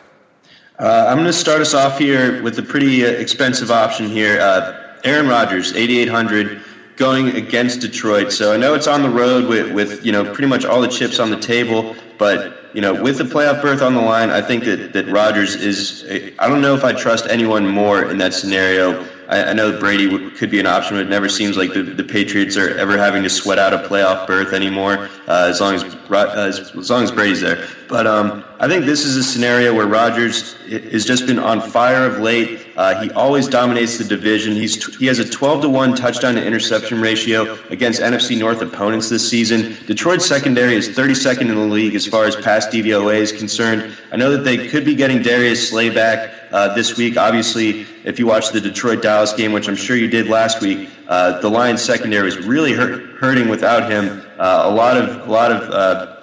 Uh, 0.77 1.05
I'm 1.07 1.15
going 1.15 1.27
to 1.27 1.33
start 1.33 1.61
us 1.61 1.73
off 1.73 1.97
here 1.97 2.43
with 2.43 2.59
a 2.59 2.61
pretty 2.61 3.05
uh, 3.05 3.09
expensive 3.09 3.71
option 3.71 4.07
here. 4.09 4.39
Uh, 4.41 4.97
Aaron 5.05 5.27
Rodgers, 5.27 5.73
8,800, 5.73 6.61
going 6.97 7.29
against 7.29 7.79
Detroit. 7.79 8.33
So 8.33 8.53
I 8.53 8.57
know 8.57 8.73
it's 8.73 8.85
on 8.85 9.01
the 9.01 9.09
road 9.09 9.47
with, 9.47 9.71
with 9.71 10.05
you 10.05 10.11
know 10.11 10.25
pretty 10.25 10.47
much 10.47 10.65
all 10.65 10.81
the 10.81 10.87
chips 10.89 11.19
on 11.19 11.29
the 11.29 11.39
table, 11.39 11.95
but 12.17 12.69
you 12.73 12.81
know 12.81 13.01
with 13.01 13.17
the 13.17 13.23
playoff 13.23 13.61
berth 13.61 13.81
on 13.81 13.93
the 13.93 14.01
line, 14.01 14.29
I 14.29 14.41
think 14.41 14.65
that 14.65 14.93
that 14.93 15.07
Rodgers 15.07 15.55
is. 15.55 16.33
I 16.39 16.49
don't 16.49 16.61
know 16.61 16.75
if 16.75 16.83
I 16.83 16.91
trust 16.93 17.27
anyone 17.29 17.67
more 17.67 18.09
in 18.09 18.17
that 18.17 18.33
scenario. 18.33 19.07
I, 19.29 19.45
I 19.45 19.53
know 19.53 19.79
Brady 19.79 20.31
could 20.31 20.49
be 20.51 20.59
an 20.59 20.65
option, 20.65 20.97
but 20.97 21.05
it 21.05 21.09
never 21.09 21.29
seems 21.29 21.55
like 21.55 21.73
the, 21.73 21.83
the 21.83 22.03
Patriots 22.03 22.57
are 22.57 22.75
ever 22.77 22.97
having 22.97 23.23
to 23.23 23.29
sweat 23.29 23.59
out 23.59 23.73
a 23.73 23.79
playoff 23.87 24.27
berth 24.27 24.53
anymore. 24.53 25.09
Uh, 25.27 25.47
as 25.49 25.59
long 25.59 25.75
as, 25.75 25.83
as 25.83 26.73
as 26.73 26.89
long 26.89 27.03
as 27.03 27.11
Brady's 27.11 27.41
there, 27.41 27.67
but 27.89 28.07
um, 28.07 28.45
I 28.61 28.67
think 28.69 28.85
this 28.85 29.03
is 29.03 29.17
a 29.17 29.23
scenario 29.23 29.75
where 29.75 29.85
Rodgers 29.85 30.53
has 30.69 31.03
just 31.03 31.27
been 31.27 31.37
on 31.37 31.59
fire 31.59 32.05
of 32.05 32.19
late. 32.19 32.65
Uh, 32.77 33.01
he 33.01 33.11
always 33.11 33.47
dominates 33.47 33.97
the 33.97 34.05
division. 34.05 34.53
He's 34.53 34.95
he 34.95 35.05
has 35.07 35.19
a 35.19 35.29
12 35.29 35.63
to 35.63 35.69
one 35.69 35.95
touchdown 35.97 36.35
to 36.35 36.45
interception 36.45 37.01
ratio 37.01 37.57
against 37.69 37.99
NFC 38.01 38.37
North 38.37 38.61
opponents 38.61 39.09
this 39.09 39.29
season. 39.29 39.75
Detroit's 39.85 40.25
secondary 40.25 40.75
is 40.75 40.87
32nd 40.87 41.41
in 41.41 41.55
the 41.55 41.55
league 41.55 41.95
as 41.95 42.07
far 42.07 42.23
as 42.23 42.37
pass 42.37 42.65
DVOA 42.67 43.17
is 43.17 43.33
concerned. 43.33 43.97
I 44.13 44.15
know 44.15 44.31
that 44.31 44.45
they 44.45 44.69
could 44.69 44.85
be 44.85 44.95
getting 44.95 45.21
Darius 45.21 45.69
Slay 45.69 45.89
back 45.89 46.33
uh, 46.51 46.73
this 46.73 46.97
week. 46.97 47.17
Obviously, 47.17 47.85
if 48.05 48.17
you 48.17 48.27
watched 48.27 48.53
the 48.53 48.61
Detroit 48.61 49.01
Dallas 49.01 49.33
game, 49.33 49.51
which 49.51 49.67
I'm 49.67 49.75
sure 49.75 49.97
you 49.97 50.07
did 50.07 50.27
last 50.27 50.61
week, 50.61 50.89
uh, 51.07 51.39
the 51.39 51.49
Lions 51.49 51.81
secondary 51.81 52.27
is 52.27 52.37
really 52.37 52.73
hurt, 52.73 53.01
hurting 53.19 53.47
without 53.47 53.89
him. 53.89 54.21
Uh, 54.37 54.63
a 54.65 54.71
lot 54.71 54.97
of 54.97 55.27
a 55.27 55.31
lot 55.31 55.51
of 55.51 55.69
uh, 55.71 56.17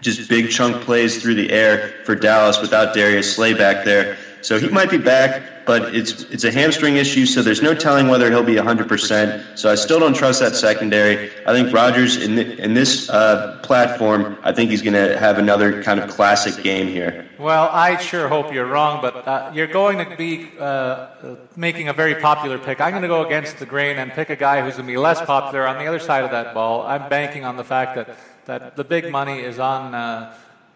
just 0.00 0.28
big 0.28 0.50
chunk 0.50 0.82
plays 0.84 1.20
through 1.20 1.34
the 1.34 1.50
air 1.50 2.02
for 2.04 2.14
Dallas 2.14 2.60
without 2.60 2.94
Darius 2.94 3.34
Slay 3.34 3.54
back 3.54 3.84
there. 3.84 4.16
So 4.42 4.58
he 4.58 4.68
might 4.68 4.90
be 4.90 4.98
back, 4.98 5.42
but 5.66 5.94
it's 5.94 6.22
it's 6.30 6.44
a 6.44 6.52
hamstring 6.52 6.96
issue, 6.96 7.26
so 7.26 7.42
there's 7.42 7.60
no 7.60 7.74
telling 7.74 8.06
whether 8.08 8.30
he'll 8.30 8.44
be 8.44 8.54
100%. 8.54 9.58
So 9.58 9.70
I 9.70 9.74
still 9.74 9.98
don't 9.98 10.14
trust 10.14 10.40
that 10.40 10.54
secondary. 10.54 11.30
I 11.44 11.52
think 11.52 11.72
Rodgers 11.72 12.16
in 12.16 12.36
the, 12.36 12.56
in 12.62 12.72
this 12.74 13.10
uh, 13.10 13.58
platform, 13.62 14.38
I 14.42 14.52
think 14.52 14.70
he's 14.70 14.82
going 14.82 14.94
to 14.94 15.18
have 15.18 15.38
another 15.38 15.82
kind 15.82 15.98
of 15.98 16.08
classic 16.08 16.62
game 16.62 16.86
here. 16.86 17.28
Well, 17.38 17.68
I 17.72 17.96
sure 17.96 18.28
hope 18.28 18.52
you're 18.52 18.66
wrong, 18.66 19.02
but 19.02 19.26
uh, 19.26 19.50
you're 19.52 19.66
going 19.66 19.98
to 19.98 20.16
be 20.16 20.48
uh, 20.58 21.08
making 21.56 21.88
a 21.88 21.92
very 21.92 22.14
popular 22.14 22.58
pick. 22.58 22.80
I'm 22.80 22.90
going 22.90 23.02
to 23.02 23.08
go 23.08 23.26
against 23.26 23.58
the 23.58 23.66
grain 23.66 23.98
and 23.98 24.12
pick 24.12 24.30
a 24.30 24.36
guy 24.36 24.62
who's 24.62 24.74
going 24.74 24.86
to 24.86 24.92
be 24.92 24.96
less 24.96 25.20
popular 25.20 25.66
on 25.66 25.78
the 25.78 25.86
other 25.86 25.98
side 25.98 26.24
of 26.24 26.30
that 26.30 26.54
ball. 26.54 26.86
I'm 26.86 27.08
banking 27.08 27.44
on 27.44 27.56
the 27.56 27.64
fact 27.64 27.96
that 27.96 28.16
that 28.46 28.76
the 28.76 28.84
big 28.84 29.10
money 29.10 29.40
is 29.40 29.58
on. 29.58 29.92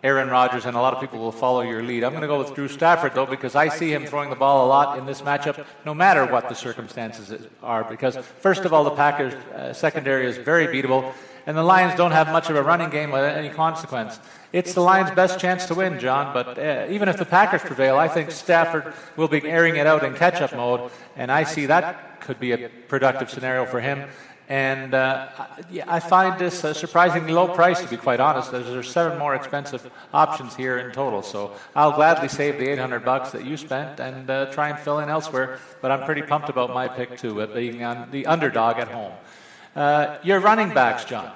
Aaron 0.03 0.29
Rodgers, 0.29 0.65
and 0.65 0.77
a 0.77 0.81
lot 0.81 0.95
of 0.95 1.01
people 1.01 1.19
will 1.19 1.33
follow 1.33 1.61
your 1.61 1.83
lead. 1.83 2.05
I'm 2.05 2.13
going 2.13 2.23
to 2.23 2.29
go 2.29 2.39
with 2.39 2.55
Drew 2.55 2.69
Stafford, 2.69 3.15
though, 3.15 3.27
because 3.27 3.55
I 3.55 3.69
see 3.69 3.93
him 3.93 4.07
throwing 4.07 4.31
the 4.31 4.37
ball 4.37 4.67
a 4.67 4.69
lot 4.69 4.99
in 4.99 5.05
this 5.05 5.21
matchup, 5.21 5.67
no 5.85 5.93
matter 5.93 6.25
what 6.25 6.49
the 6.49 6.55
circumstances 6.55 7.47
are. 7.63 7.85
Because, 7.85 8.17
first 8.17 8.65
of 8.65 8.73
all, 8.73 8.85
the 8.85 8.93
Packers' 8.93 9.35
uh, 9.35 9.75
secondary 9.75 10.27
is 10.27 10.39
very 10.39 10.67
beatable, 10.69 11.13
and 11.47 11.55
the 11.55 11.63
Lions 11.63 11.95
don't 11.97 12.13
have 12.13 12.33
much 12.33 12.49
of 12.49 12.57
a 12.57 12.63
running 12.63 12.89
game 12.89 13.11
with 13.11 13.25
any 13.25 13.51
consequence. 13.51 14.19
It's 14.53 14.73
the 14.73 14.81
Lions' 14.81 15.11
best 15.11 15.39
chance 15.39 15.67
to 15.67 15.75
win, 15.75 15.99
John, 16.01 16.33
but 16.33 16.59
uh, 16.59 16.87
even 16.89 17.09
if 17.09 17.19
the 17.19 17.27
Packers 17.27 17.61
prevail, 17.61 17.97
I 17.99 18.09
think 18.09 18.31
Stafford 18.31 18.95
will 19.17 19.29
be 19.29 19.47
airing 19.47 19.77
it 19.77 19.87
out 19.87 20.03
in 20.03 20.15
catch 20.15 20.41
up 20.41 20.55
mode, 20.55 20.91
and 21.15 21.31
I 21.31 21.45
see 21.45 21.67
that 21.67 22.21
could 22.21 22.41
be 22.41 22.53
a 22.53 22.69
productive 22.89 23.31
scenario 23.31 23.67
for 23.67 23.81
him. 23.81 24.09
And 24.51 24.95
uh, 24.95 25.29
I 25.87 26.01
find 26.01 26.37
this 26.37 26.65
a 26.65 26.75
surprisingly 26.75 27.33
low 27.33 27.47
price, 27.47 27.81
to 27.83 27.89
be 27.89 27.97
quite 27.97 28.19
honest. 28.19 28.51
There's 28.51 28.91
seven 28.91 29.17
more 29.17 29.37
expensive 29.37 29.89
options 30.13 30.57
here 30.57 30.79
in 30.79 30.91
total. 30.91 31.23
So 31.23 31.53
I'll 31.77 31.93
gladly 31.93 32.27
save 32.27 32.59
the 32.59 32.69
800 32.69 33.05
bucks 33.05 33.31
that 33.31 33.45
you 33.45 33.57
spent 33.57 34.01
and 34.01 34.29
uh, 34.29 34.47
try 34.47 34.71
and 34.71 34.79
fill 34.81 34.99
in 34.99 35.09
elsewhere. 35.09 35.61
But 35.81 35.93
I'm 35.93 36.05
pretty 36.05 36.23
pumped 36.23 36.49
about 36.49 36.75
my 36.75 36.89
pick, 36.89 37.17
too, 37.17 37.41
at 37.43 37.55
being 37.55 37.85
on 37.85 38.11
the 38.11 38.27
underdog 38.27 38.79
at 38.79 38.89
home. 38.89 39.13
Uh, 39.77 40.19
your 40.25 40.41
running 40.41 40.75
backs, 40.75 41.05
John. 41.05 41.31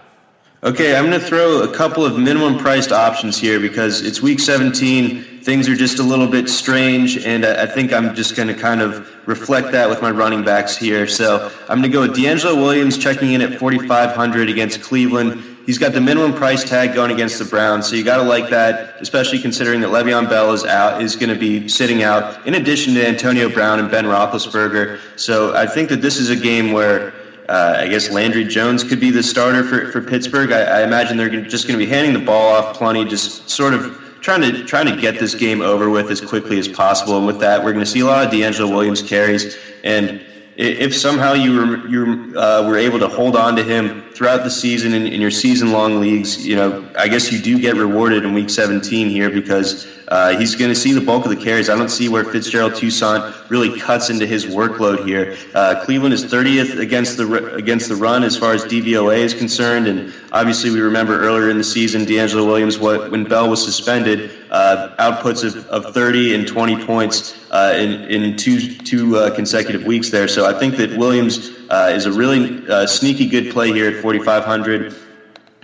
Okay, 0.65 0.97
I'm 0.97 1.11
going 1.11 1.21
to 1.21 1.27
throw 1.27 1.61
a 1.61 1.69
couple 1.75 2.07
of 2.07 2.19
minimum 2.19 2.57
priced 2.57 2.91
options 2.91 3.37
here 3.37 3.61
because 3.61 4.01
it's 4.01 4.23
week 4.23 4.41
17. 4.41 5.43
Things 5.43 5.69
are 5.69 5.75
just 5.75 5.99
a 5.99 6.03
little 6.03 6.27
bit 6.27 6.49
strange, 6.49 7.19
and 7.19 7.45
I 7.45 7.67
think 7.67 7.93
I'm 7.93 8.15
just 8.15 8.35
going 8.35 8.49
to 8.49 8.55
kind 8.55 8.81
of 8.81 9.15
reflect 9.29 9.73
that 9.73 9.91
with 9.91 10.01
my 10.01 10.11
running 10.11 10.43
backs 10.43 10.75
here. 10.75 11.07
So 11.07 11.53
I'm 11.69 11.81
going 11.81 11.83
to 11.83 11.89
go 11.91 12.01
with 12.01 12.17
DeAngelo 12.17 12.57
Williams 12.57 12.97
checking 12.97 13.35
in 13.35 13.43
at 13.43 13.59
4,500 13.59 14.49
against 14.49 14.81
Cleveland. 14.81 15.45
He's 15.67 15.77
got 15.77 15.93
the 15.93 16.01
minimum 16.01 16.33
price 16.33 16.67
tag 16.67 16.95
going 16.95 17.11
against 17.11 17.39
the 17.39 17.45
Browns, 17.45 17.87
so 17.87 17.95
you 17.95 18.03
got 18.03 18.17
to 18.17 18.23
like 18.23 18.49
that, 18.49 18.97
especially 19.03 19.41
considering 19.41 19.83
that 19.83 19.91
Le'Veon 19.91 20.31
Bell 20.31 20.51
is 20.55 20.65
out, 20.65 21.03
is 21.03 21.15
going 21.15 21.29
to 21.29 21.39
be 21.39 21.69
sitting 21.69 22.03
out, 22.05 22.47
in 22.47 22.55
addition 22.55 22.95
to 22.95 23.07
Antonio 23.07 23.51
Brown 23.51 23.81
and 23.81 23.91
Ben 23.91 24.07
Roethlisberger. 24.07 24.99
So 25.17 25.55
I 25.55 25.67
think 25.67 25.91
that 25.91 26.01
this 26.01 26.17
is 26.17 26.31
a 26.31 26.37
game 26.37 26.73
where 26.73 27.13
uh, 27.49 27.77
I 27.79 27.89
guess 27.89 28.11
Landry 28.11 28.45
Jones 28.45 28.83
could 28.83 29.01
be 29.01 29.11
the 29.11 29.23
starter 29.23 29.65
for, 29.65 29.91
for 29.93 30.01
Pittsburgh. 30.01 30.53
I, 30.53 30.63
I 30.63 30.83
imagine 30.83 31.17
they're 31.17 31.29
just 31.29 31.67
going 31.67 31.79
to 31.79 31.85
be 31.85 31.91
handing 31.91 32.13
the 32.13 32.25
ball 32.25 32.55
off 32.55 32.77
plenty, 32.77 33.05
just 33.05 33.49
sort 33.51 33.75
of 33.75 34.01
trying 34.21 34.41
to 34.41 34.65
trying 34.65 34.87
to 34.87 35.01
get 35.01 35.19
this 35.19 35.35
game 35.35 35.61
over 35.61 35.91
with 35.91 36.11
as 36.11 36.21
quickly 36.21 36.59
as 36.59 36.67
possible. 36.67 37.19
And 37.19 37.27
with 37.27 37.41
that, 37.41 37.63
we're 37.63 37.73
going 37.73 37.85
to 37.85 37.91
see 37.91 38.01
a 38.01 38.07
lot 38.07 38.27
of 38.27 38.33
DeAngelo 38.33 38.71
Williams 38.71 39.03
carries. 39.03 39.57
And 39.85 40.25
if 40.57 40.95
somehow 40.95 41.33
you 41.33 41.57
were 41.57 41.89
you 41.89 42.39
uh, 42.39 42.65
were 42.69 42.79
able 42.79 42.99
to 43.01 43.09
hold 43.09 43.37
on 43.37 43.57
to 43.57 43.63
him 43.63 44.03
throughout 44.13 44.45
the 44.45 44.51
season 44.51 44.95
in, 44.95 45.07
in 45.07 45.21
your 45.21 45.31
season 45.31 45.73
long 45.73 46.01
leagues, 46.01 46.47
you 46.47 46.55
know, 46.55 46.89
I 46.97 47.09
guess 47.09 47.33
you 47.33 47.41
do 47.41 47.59
get 47.59 47.75
rewarded 47.75 48.25
in 48.25 48.33
Week 48.33 48.49
17 48.49 49.09
here 49.09 49.31
because 49.31 49.89
uh, 50.09 50.39
he's 50.39 50.55
going 50.55 50.69
to 50.69 50.75
see 50.77 50.93
the 50.93 51.01
bulk 51.01 51.25
of 51.25 51.31
the 51.31 51.43
carries. 51.43 51.69
I 51.69 51.77
don't 51.77 51.89
see 51.89 52.09
where 52.09 52.25
Fitzgerald 52.25 52.75
Toussaint 52.75 53.51
really 53.51 53.81
cuts 53.81 54.11
into 54.11 54.27
his 54.27 54.47
workload 54.47 55.05
here. 55.05 55.37
Uh, 55.55 55.83
Cleveland 55.85 56.15
is 56.15 56.25
30th 56.25 56.79
against 56.79 57.17
the 57.17 57.55
against 57.55 57.89
the 57.89 57.97
run 57.97 58.23
as 58.23 58.37
far 58.37 58.53
as 58.53 58.65
DVOA 58.65 59.19
is 59.19 59.35
concerned, 59.35 59.89
and 59.89 60.15
obviously 60.33 60.71
we 60.71 60.81
remember 60.81 61.21
earlier 61.21 61.51
in 61.51 61.59
the 61.59 61.65
season 61.65 62.03
DeAngelo 62.03 62.47
Williams, 62.47 62.79
what, 62.79 63.11
when 63.11 63.25
Bell 63.25 63.51
was 63.51 63.65
suspended, 63.65 64.31
uh, 64.51 64.95
outputs 65.01 65.43
of, 65.43 65.67
of 65.67 65.93
30 65.93 66.35
and 66.35 66.47
20 66.47 66.85
points 66.85 67.44
uh, 67.55 67.73
in 67.77 68.05
in 68.11 68.37
two 68.37 68.75
two 68.79 69.17
uh, 69.17 69.35
consecutive 69.35 69.85
weeks 69.85 70.11
there. 70.11 70.27
So 70.27 70.45
I 70.45 70.59
think 70.59 70.77
that 70.77 70.99
Williams 70.99 71.51
uh, 71.71 71.93
is 71.95 72.05
a 72.05 72.13
really 72.13 72.67
sneaky 72.87 73.27
good 73.27 73.53
play 73.53 73.73
here 73.73 73.89
at 73.89 74.03
4,500. 74.03 74.95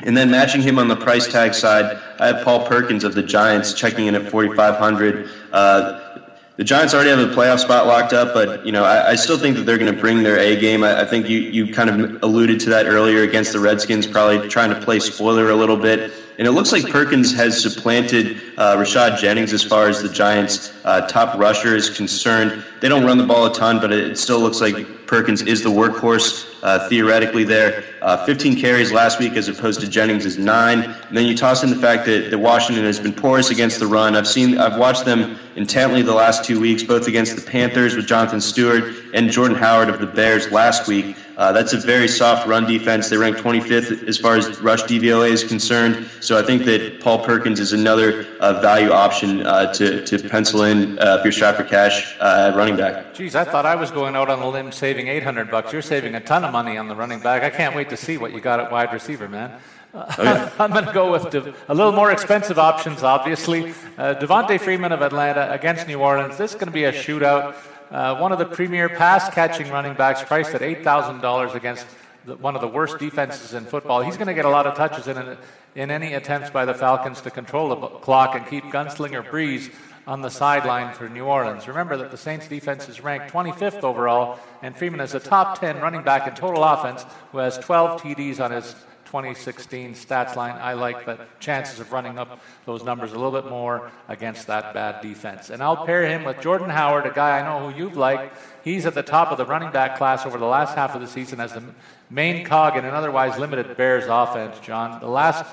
And 0.03 0.16
then 0.16 0.31
matching 0.31 0.62
him 0.62 0.79
on 0.79 0.88
the 0.88 0.96
price 0.96 1.31
tag 1.31 1.53
side, 1.53 2.00
I 2.18 2.29
have 2.29 2.44
Paul 2.44 2.66
Perkins 2.66 3.05
of 3.05 3.14
the 3.14 3.22
Giants 3.22 3.74
checking 3.74 4.07
in 4.07 4.14
at 4.14 4.31
4,500. 4.31 5.29
Uh, 5.53 6.29
the 6.57 6.64
Giants 6.64 6.94
already 6.94 7.11
have 7.11 7.18
a 7.18 7.35
playoff 7.35 7.59
spot 7.59 7.87
locked 7.87 8.12
up, 8.12 8.35
but 8.35 8.64
you 8.64 8.72
know 8.72 8.85
I, 8.85 9.11
I 9.11 9.14
still 9.16 9.38
think 9.38 9.57
that 9.57 9.62
they're 9.62 9.79
going 9.79 9.92
to 9.92 10.00
bring 10.00 10.22
their 10.22 10.38
A 10.38 10.61
game. 10.61 10.85
I, 10.85 11.00
I, 11.00 11.05
think 11.05 11.29
you 11.29 11.38
you 11.38 11.72
kind 11.72 11.90
of 11.90 12.22
alluded 12.22 12.61
to 12.61 12.70
that 12.70 12.87
earlier 12.87 13.22
against 13.22 13.53
the 13.53 13.59
Redskins, 13.59 14.07
probably 14.07 14.48
trying 14.48 14.70
to 14.70 14.81
play 14.81 15.00
spoiler 15.00 15.50
a 15.50 15.57
little 15.57 15.76
bit. 15.76 16.12
And 16.40 16.46
it 16.48 16.53
looks 16.53 16.72
like 16.72 16.88
Perkins 16.88 17.35
has 17.35 17.62
supplanted 17.62 18.40
uh, 18.57 18.74
Rashad 18.74 19.18
Jennings 19.18 19.53
as 19.53 19.62
far 19.62 19.88
as 19.88 20.00
the 20.03 20.09
Giants' 20.09 20.72
uh, 20.87 21.07
top 21.07 21.38
rusher 21.38 21.76
is 21.76 21.90
concerned. 21.90 22.64
They 22.81 22.88
don't 22.88 23.05
run 23.05 23.18
the 23.18 23.26
ball 23.26 23.44
a 23.44 23.53
ton, 23.53 23.79
but 23.79 23.92
it 23.92 24.16
still 24.16 24.40
looks 24.40 24.59
like 24.59 24.74
Perkins 25.11 25.42
is 25.42 25.61
the 25.61 25.68
workhorse 25.68 26.49
uh, 26.62 26.88
theoretically 26.88 27.42
there. 27.42 27.83
Uh, 28.01 28.25
15 28.25 28.55
carries 28.61 28.92
last 28.92 29.18
week 29.18 29.33
as 29.33 29.49
opposed 29.49 29.81
to 29.81 29.88
Jennings 29.88 30.25
is 30.25 30.38
nine. 30.38 30.85
And 30.85 31.16
then 31.16 31.27
you 31.27 31.37
toss 31.37 31.64
in 31.64 31.70
the 31.70 31.75
fact 31.75 32.07
that, 32.07 32.31
that 32.31 32.38
Washington 32.38 32.85
has 32.85 33.01
been 33.01 33.12
porous 33.12 33.51
against 33.51 33.81
the 33.81 33.88
run. 33.88 34.14
I've 34.14 34.29
seen, 34.29 34.57
I've 34.57 34.79
watched 34.79 35.05
them 35.05 35.37
intently 35.57 36.03
the 36.03 36.14
last 36.14 36.44
two 36.44 36.61
weeks, 36.61 36.85
both 36.85 37.09
against 37.09 37.35
the 37.35 37.42
Panthers 37.42 37.96
with 37.96 38.07
Jonathan 38.07 38.40
Stewart 38.40 38.85
and 39.12 39.33
Jordan 39.33 39.57
Howard 39.57 39.88
of 39.88 39.99
the 39.99 40.07
Bears 40.07 40.53
last 40.53 40.87
week. 40.87 41.16
Uh, 41.37 41.51
that's 41.51 41.73
a 41.73 41.79
very 41.79 42.07
soft 42.07 42.46
run 42.46 42.64
defense. 42.64 43.09
They 43.09 43.16
rank 43.16 43.37
25th 43.37 44.07
as 44.07 44.16
far 44.16 44.37
as 44.37 44.61
rush 44.61 44.85
DVOA 44.85 45.31
is 45.31 45.42
concerned. 45.42 46.09
So 46.20 46.38
I 46.38 46.42
think 46.46 46.64
that 46.66 47.01
Paul 47.01 47.25
Perkins 47.25 47.59
is 47.59 47.73
another 47.73 48.29
uh, 48.38 48.61
value 48.61 48.92
option 48.92 49.44
uh, 49.44 49.73
to, 49.73 50.07
to 50.07 50.29
pencil 50.29 50.62
in 50.62 51.01
uh, 51.01 51.16
if 51.18 51.25
you're 51.25 51.33
strapped 51.33 51.59
for 51.59 51.64
cash 51.64 52.14
uh, 52.20 52.51
at 52.53 52.57
running 52.57 52.77
back. 52.77 53.10
Geez, 53.21 53.35
I 53.35 53.45
thought 53.45 53.67
I 53.67 53.75
was 53.75 53.91
going 53.91 54.17
out 54.17 54.31
on 54.31 54.39
a 54.39 54.49
limb 54.49 54.73
saving 54.73 55.09
800 55.09 55.51
bucks. 55.51 55.75
You're 55.75 55.83
saving 55.83 56.15
a 56.15 56.21
ton 56.21 56.43
of 56.43 56.53
money 56.53 56.79
on 56.79 56.89
the 56.89 56.97
running 56.97 57.21
back. 57.21 57.43
I 57.43 57.51
can't 57.51 57.77
wait 57.77 57.91
to 57.91 57.97
see 57.99 58.17
what 58.17 58.33
you 58.33 58.41
got 58.41 58.61
at 58.61 58.73
wide 58.73 58.95
receiver, 58.95 59.29
man. 59.29 59.61
Uh, 59.93 60.07
oh, 60.17 60.23
yeah. 60.23 60.51
I'm 60.59 60.71
going 60.71 60.87
to 60.87 60.93
go 60.95 61.13
with 61.13 61.35
a 61.35 61.75
little 61.75 61.93
more 61.93 62.11
expensive 62.13 62.59
options, 62.59 63.03
obviously. 63.03 63.75
Uh, 63.99 64.15
Devonta 64.15 64.59
Freeman 64.59 64.91
of 64.91 65.03
Atlanta 65.03 65.53
against 65.53 65.87
New 65.87 65.99
Orleans. 65.99 66.39
This 66.39 66.53
is 66.53 66.55
going 66.55 66.69
to 66.69 66.73
be 66.73 66.85
a 66.85 66.93
shootout. 66.95 67.57
Uh, 67.91 68.17
one 68.17 68.33
of 68.33 68.39
the 68.39 68.47
premier 68.47 68.89
pass 68.89 69.29
catching 69.35 69.69
running 69.69 69.93
backs, 69.93 70.23
priced 70.23 70.55
at 70.55 70.63
$8,000 70.63 71.55
against 71.55 71.87
the, 72.25 72.37
one 72.37 72.55
of 72.55 72.63
the 72.63 72.69
worst 72.69 72.99
defenses 72.99 73.53
in 73.53 73.67
football. 73.67 74.01
He's 74.01 74.17
going 74.17 74.29
to 74.29 74.35
get 74.35 74.47
a 74.47 74.51
lot 74.51 74.67
of 74.67 74.77
touches 74.77 75.09
in, 75.09 75.37
in 75.75 75.91
any 75.91 76.15
attempts 76.15 76.49
by 76.49 76.65
the 76.65 76.73
Falcons 76.73 77.21
to 77.21 77.31
control 77.31 77.69
the 77.69 77.87
clock 77.99 78.35
and 78.35 78.47
keep 78.47 78.65
Gunslinger 78.65 79.29
Brees 79.29 79.71
on 80.07 80.23
the 80.23 80.31
sideline 80.31 80.95
for 80.95 81.09
New 81.09 81.25
Orleans. 81.25 81.69
Remember 81.69 81.97
that 81.97 82.11
the 82.11 82.17
Saints 82.17 82.49
defense 82.49 82.89
is 82.89 83.01
ranked 83.01 83.33
25th 83.33 83.83
overall, 83.85 84.39
and 84.63 84.77
Freeman 84.77 85.01
is 85.01 85.15
a 85.15 85.21
top 85.21 85.61
10 85.61 85.81
running 85.81 86.03
back 86.03 86.27
in 86.27 86.35
total 86.35 86.65
offense 86.65 87.05
who 87.33 87.39
has 87.39 87.59
12 87.59 88.03
TDs 88.03 88.41
on 88.41 88.51
his 88.51 88.75
2016 89.11 89.95
stats 89.95 90.37
line. 90.37 90.57
I 90.61 90.75
like 90.75 91.05
the 91.05 91.19
chances 91.41 91.81
of 91.81 91.91
running 91.91 92.17
up 92.17 92.39
those 92.65 92.85
numbers 92.85 93.11
a 93.11 93.17
little 93.17 93.33
bit 93.33 93.51
more 93.51 93.91
against 94.07 94.47
that 94.47 94.73
bad 94.73 95.03
defense. 95.03 95.51
And 95.51 95.61
I'll 95.61 95.85
pair 95.85 96.07
him 96.07 96.23
with 96.23 96.41
Jordan 96.41 96.71
Howard, 96.71 97.07
a 97.07 97.11
guy 97.11 97.41
I 97.41 97.43
know 97.43 97.69
who 97.69 97.77
you've 97.77 97.97
liked. 97.97 98.37
He's 98.63 98.87
at 98.87 98.95
the 98.95 99.03
top 99.03 99.33
of 99.33 99.39
the 99.39 99.45
running 99.45 99.73
back 99.73 99.99
class 99.99 100.27
over 100.27 100.39
the 100.39 100.45
last 100.45 100.77
half 100.77 100.95
of 100.95 101.01
the 101.01 101.09
season 101.09 101.41
as 101.41 101.53
the 101.55 101.65
main 102.09 102.45
cog 102.45 102.77
in 102.77 102.85
an 102.85 102.95
otherwise 102.95 103.37
limited 103.37 103.77
Bears 103.77 104.05
offense, 104.09 104.59
John. 104.61 105.01
The 105.01 105.09
last. 105.09 105.45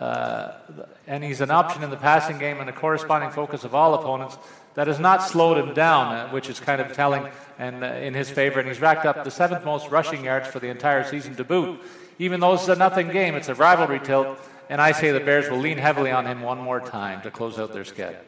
Uh, 0.00 0.52
and 1.06 1.24
he's 1.24 1.40
an 1.40 1.50
option 1.50 1.82
in 1.82 1.90
the 1.90 1.96
passing 1.96 2.38
game 2.38 2.60
and 2.60 2.68
a 2.68 2.72
corresponding 2.72 3.30
focus 3.30 3.64
of 3.64 3.74
all 3.74 3.94
opponents 3.94 4.36
that 4.74 4.88
has 4.88 4.98
not 4.98 5.22
slowed 5.22 5.56
him 5.56 5.72
down, 5.72 6.14
uh, 6.14 6.28
which 6.30 6.50
is 6.50 6.60
kind 6.60 6.82
of 6.82 6.92
telling 6.92 7.26
and 7.58 7.82
uh, 7.82 7.86
in 7.86 8.12
his 8.12 8.28
favor. 8.28 8.60
And 8.60 8.68
he's 8.68 8.80
racked 8.80 9.06
up 9.06 9.24
the 9.24 9.30
seventh 9.30 9.64
most 9.64 9.90
rushing 9.90 10.24
yards 10.24 10.48
for 10.48 10.60
the 10.60 10.68
entire 10.68 11.02
season 11.04 11.34
to 11.36 11.44
boot 11.44 11.80
even 12.18 12.40
though 12.40 12.54
it's 12.54 12.68
a 12.68 12.76
nothing 12.76 13.08
game, 13.08 13.34
it's 13.34 13.48
a 13.48 13.54
rivalry 13.54 14.00
tilt, 14.00 14.38
and 14.68 14.80
I 14.80 14.92
say 14.92 15.12
the 15.12 15.20
Bears 15.20 15.50
will 15.50 15.58
lean 15.58 15.78
heavily 15.78 16.10
on 16.10 16.26
him 16.26 16.40
one 16.40 16.58
more 16.58 16.80
time 16.80 17.22
to 17.22 17.30
close 17.30 17.58
out 17.58 17.72
their 17.72 17.84
schedule. 17.84 18.20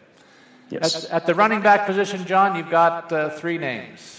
Yes. 0.70 1.04
At, 1.04 1.10
at 1.10 1.26
the 1.26 1.34
running 1.34 1.62
back 1.62 1.86
position, 1.86 2.26
John, 2.26 2.56
you've 2.56 2.70
got 2.70 3.10
uh, 3.12 3.30
three 3.30 3.56
names. 3.56 4.17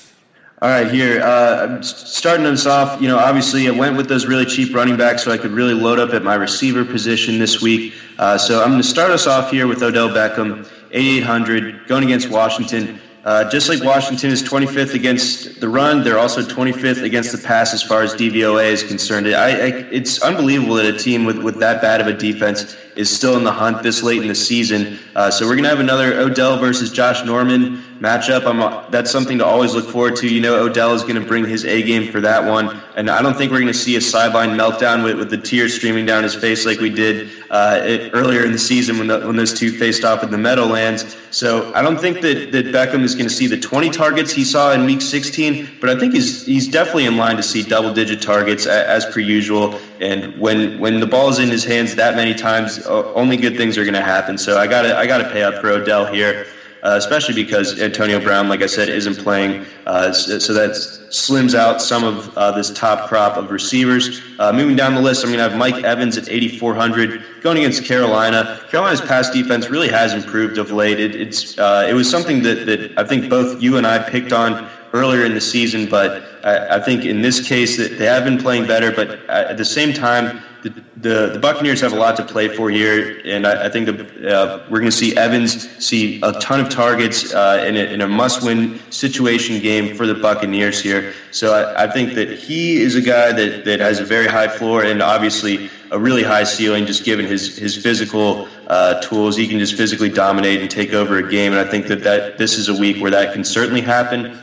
All 0.62 0.68
right, 0.68 0.92
here. 0.92 1.22
Uh, 1.22 1.82
starting 1.82 2.46
us 2.46 2.66
off, 2.66 3.02
you 3.02 3.08
know, 3.08 3.18
obviously 3.18 3.70
I 3.70 3.72
went 3.72 3.96
with 3.96 4.10
those 4.10 4.26
really 4.26 4.44
cheap 4.44 4.76
running 4.76 4.98
backs 4.98 5.24
so 5.24 5.32
I 5.32 5.38
could 5.38 5.52
really 5.52 5.74
load 5.74 6.00
up 6.00 6.14
at 6.14 6.22
my 6.22 6.36
receiver 6.36 6.84
position 6.84 7.40
this 7.40 7.62
week. 7.62 7.94
Uh, 8.18 8.38
so 8.38 8.62
I'm 8.62 8.72
going 8.72 8.82
to 8.82 8.88
start 8.88 9.12
us 9.12 9.26
off 9.26 9.52
here 9.52 9.68
with 9.68 9.82
Odell 9.82 10.10
Beckham, 10.10 10.70
8,800, 10.92 11.88
going 11.88 12.04
against 12.04 12.30
Washington. 12.30 13.00
Uh, 13.26 13.50
just 13.50 13.68
like 13.68 13.84
Washington 13.84 14.32
is 14.32 14.42
25th 14.42 14.94
against 14.94 15.60
the 15.60 15.68
run, 15.68 16.04
they're 16.04 16.18
also 16.18 16.42
25th 16.42 17.04
against 17.04 17.34
the 17.34 17.38
pass 17.38 17.74
as 17.74 17.84
far 17.84 18.02
as 18.02 18.14
DVOA 18.14 18.72
is 18.72 18.82
concerned. 18.84 19.28
I, 19.28 19.50
I, 19.50 19.66
it's 19.92 20.22
unbelievable 20.22 20.76
that 20.76 20.86
a 20.86 20.98
team 20.98 21.26
with, 21.26 21.38
with 21.40 21.60
that 21.60 21.82
bad 21.82 22.00
of 22.00 22.08
a 22.08 22.14
defense 22.14 22.78
is 22.96 23.14
still 23.14 23.36
in 23.38 23.44
the 23.44 23.52
hunt 23.52 23.84
this 23.84 24.02
late 24.04 24.22
in 24.22 24.30
the 24.30 24.36
season. 24.36 24.98
Uh, 25.16 25.30
so 25.30 25.46
we're 25.46 25.56
going 25.56 25.64
to 25.64 25.70
have 25.70 25.82
another 25.82 26.14
Odell 26.14 26.58
versus 26.58 26.92
Josh 26.92 27.26
Norman 27.26 27.84
matchup. 28.00 28.46
I'm, 28.46 28.90
that's 28.92 29.12
something 29.12 29.38
to 29.40 29.46
always 29.46 29.76
look 29.76 29.90
forward 29.90 30.16
to. 30.18 30.28
You 30.28 30.40
know, 30.42 30.56
Odell 30.56 30.94
is 30.94 31.02
going 31.02 31.16
to 31.16 31.26
bring 31.26 31.46
his 31.46 31.66
A 31.66 31.84
game 31.84 32.12
for 32.12 32.22
that 32.22 32.44
one. 32.44 32.82
And 32.96 33.10
I 33.10 33.22
don't 33.22 33.38
think 33.38 33.52
we're 33.52 33.60
going 33.60 33.68
to 33.68 33.78
see 33.78 33.98
a 33.98 34.02
sideline 34.02 34.52
meltdown 34.52 35.04
with, 35.04 35.18
with 35.18 35.30
the 35.30 35.38
tears 35.38 35.76
streaming 35.76 36.06
down 36.06 36.24
his 36.24 36.36
face 36.36 36.66
like 36.66 36.80
we 36.80 36.90
did 36.90 37.30
uh, 37.50 37.80
it, 37.84 38.12
earlier 38.14 38.46
in 38.46 38.52
the 38.52 38.60
season 38.60 38.98
when, 38.98 39.08
the, 39.08 39.20
when 39.22 39.36
those 39.36 39.54
two 39.54 39.72
faced 39.72 40.04
off 40.04 40.24
in 40.24 40.32
the 40.32 40.38
Meadowlands. 40.38 41.18
So 41.32 41.74
I 41.74 41.82
don't 41.82 42.00
think 42.00 42.22
that, 42.22 42.52
that 42.52 42.66
Beckham 42.68 43.04
is 43.04 43.16
going 43.16 43.28
to 43.28 43.34
see 43.34 43.48
the 43.48 43.60
20 43.60 43.90
targets 43.90 44.32
he 44.32 44.44
saw 44.44 44.74
in 44.74 44.86
week 44.86 45.02
16, 45.02 45.78
but 45.82 45.90
I 45.90 46.00
think 46.00 46.14
he's, 46.14 46.46
he's 46.46 46.68
definitely 46.68 47.06
in 47.06 47.18
line 47.18 47.38
to 47.38 47.44
see 47.44 47.64
double 47.64 47.94
digit 47.94 48.22
targets 48.22 48.66
as 48.66 49.06
per 49.06 49.20
usual. 49.20 49.80
And 50.00 50.38
when, 50.40 50.80
when 50.80 51.00
the 51.00 51.08
ball 51.08 51.30
is 51.30 51.40
in 51.40 51.50
his 51.50 51.64
hands 51.64 51.96
that 51.96 52.16
many 52.16 52.34
times, 52.34 52.86
only 52.88 53.38
good 53.38 53.58
things 53.58 53.78
are 53.78 53.84
going 53.84 53.94
to 53.94 54.02
happen. 54.02 54.38
So 54.38 54.58
I 54.58 54.68
got 54.68 54.84
to 54.84 54.98
I 54.98 55.06
got 55.06 55.20
to 55.20 55.30
pay 55.30 55.44
up 55.44 55.56
for 55.62 55.70
Odell 55.70 56.06
here 56.06 56.48
uh, 56.84 56.96
especially 56.98 57.36
because 57.36 57.82
Antonio 57.82 58.20
Brown, 58.20 58.48
like 58.48 58.62
I 58.62 58.66
said, 58.66 58.90
isn't 58.90 59.18
playing. 59.18 59.66
Uh, 59.86 60.12
so 60.14 60.54
that 60.54 60.72
slims 61.10 61.56
out 61.56 61.82
some 61.82 62.04
of 62.04 62.36
uh, 62.38 62.52
this 62.52 62.72
top 62.72 63.10
crop 63.10 63.38
of 63.38 63.52
receivers. 63.52 64.22
Uh, 64.40 64.54
moving 64.54 64.76
down 64.76 64.96
the 64.96 65.02
list, 65.02 65.24
I'm 65.24 65.32
going 65.32 65.40
to 65.40 65.50
have 65.50 65.58
Mike 65.58 65.84
Evans 65.84 66.18
at 66.18 66.30
8,400 66.30 67.42
going 67.42 67.58
against 67.58 67.84
Carolina. 67.84 68.62
Carolina's 68.70 69.02
pass 69.02 69.30
defense 69.30 69.70
really 69.70 69.90
has 69.90 70.14
improved 70.14 70.58
of 70.58 70.72
late. 70.72 71.00
It, 71.00 71.16
it's 71.16 71.58
uh, 71.58 71.86
it 71.90 71.94
was 71.94 72.10
something 72.10 72.44
that, 72.44 72.66
that 72.66 72.98
I 72.98 73.04
think 73.04 73.30
both 73.30 73.62
you 73.62 73.78
and 73.78 73.86
I 73.86 74.10
picked 74.10 74.32
on 74.32 74.70
earlier 74.94 75.26
in 75.26 75.34
the 75.34 75.42
season, 75.42 75.88
but 75.88 76.24
I, 76.44 76.78
I 76.78 76.80
think 76.80 77.06
in 77.06 77.22
this 77.22 77.48
case 77.48 77.78
that 77.78 77.98
they 77.98 78.06
have 78.06 78.24
been 78.24 78.38
playing 78.38 78.68
better. 78.68 78.92
But 78.92 79.30
at 79.30 79.58
the 79.58 79.66
same 79.66 79.94
time, 79.94 80.42
the, 80.62 80.84
the, 80.98 81.40
Buccaneers 81.40 81.82
have 81.82 81.94
a 81.94 81.96
lot 81.96 82.18
to 82.18 82.26
play 82.26 82.54
for 82.54 82.70
here, 82.70 83.22
and 83.24 83.48
I, 83.48 83.68
I 83.68 83.70
think 83.70 83.86
the, 83.86 84.36
uh, 84.36 84.66
we're 84.70 84.80
going 84.80 84.92
to 84.92 84.98
see 84.98 85.16
Evans 85.16 85.70
see 85.84 86.20
a 86.22 86.34
ton 86.34 86.60
of 86.60 86.70
targets 86.70 87.34
uh, 87.34 87.64
in, 87.66 88.02
a, 88.02 88.04
a 88.04 88.08
must-win 88.08 88.80
situation 88.92 89.62
game 89.62 89.96
for 89.96 90.06
the 90.06 90.16
Buccaneers 90.16 90.82
here. 90.82 91.14
So 91.32 91.54
I, 91.54 91.86
I, 91.86 91.92
think 91.92 92.14
that 92.16 92.32
he 92.38 92.78
is 92.78 92.96
a 92.96 93.02
guy 93.02 93.32
that, 93.32 93.64
that 93.66 93.80
has 93.80 94.00
a 94.00 94.06
very 94.06 94.28
high 94.28 94.48
floor 94.48 94.84
and 94.84 95.02
obviously 95.02 95.70
a 95.92 96.00
really 96.00 96.24
high 96.24 96.44
ceiling, 96.44 96.86
just 96.86 97.04
given 97.04 97.26
his 97.26 97.58
his 97.58 97.78
physical 97.78 98.48
uh, 98.68 99.02
tools. 99.02 99.38
He 99.38 99.48
can 99.48 99.60
just 99.60 99.76
physically 99.76 100.10
dominate 100.10 100.62
and 100.62 100.70
take 100.70 100.94
over 100.94 101.18
a 101.18 101.30
game, 101.30 101.54
and 101.54 101.60
I 101.66 101.70
think 101.70 101.88
that, 101.88 102.04
that 102.04 102.38
this 102.38 102.58
is 102.58 102.70
a 102.70 102.76
week 102.76 103.02
where 103.02 103.12
that 103.12 103.34
can 103.34 103.44
certainly 103.44 103.82
happen. 103.82 104.38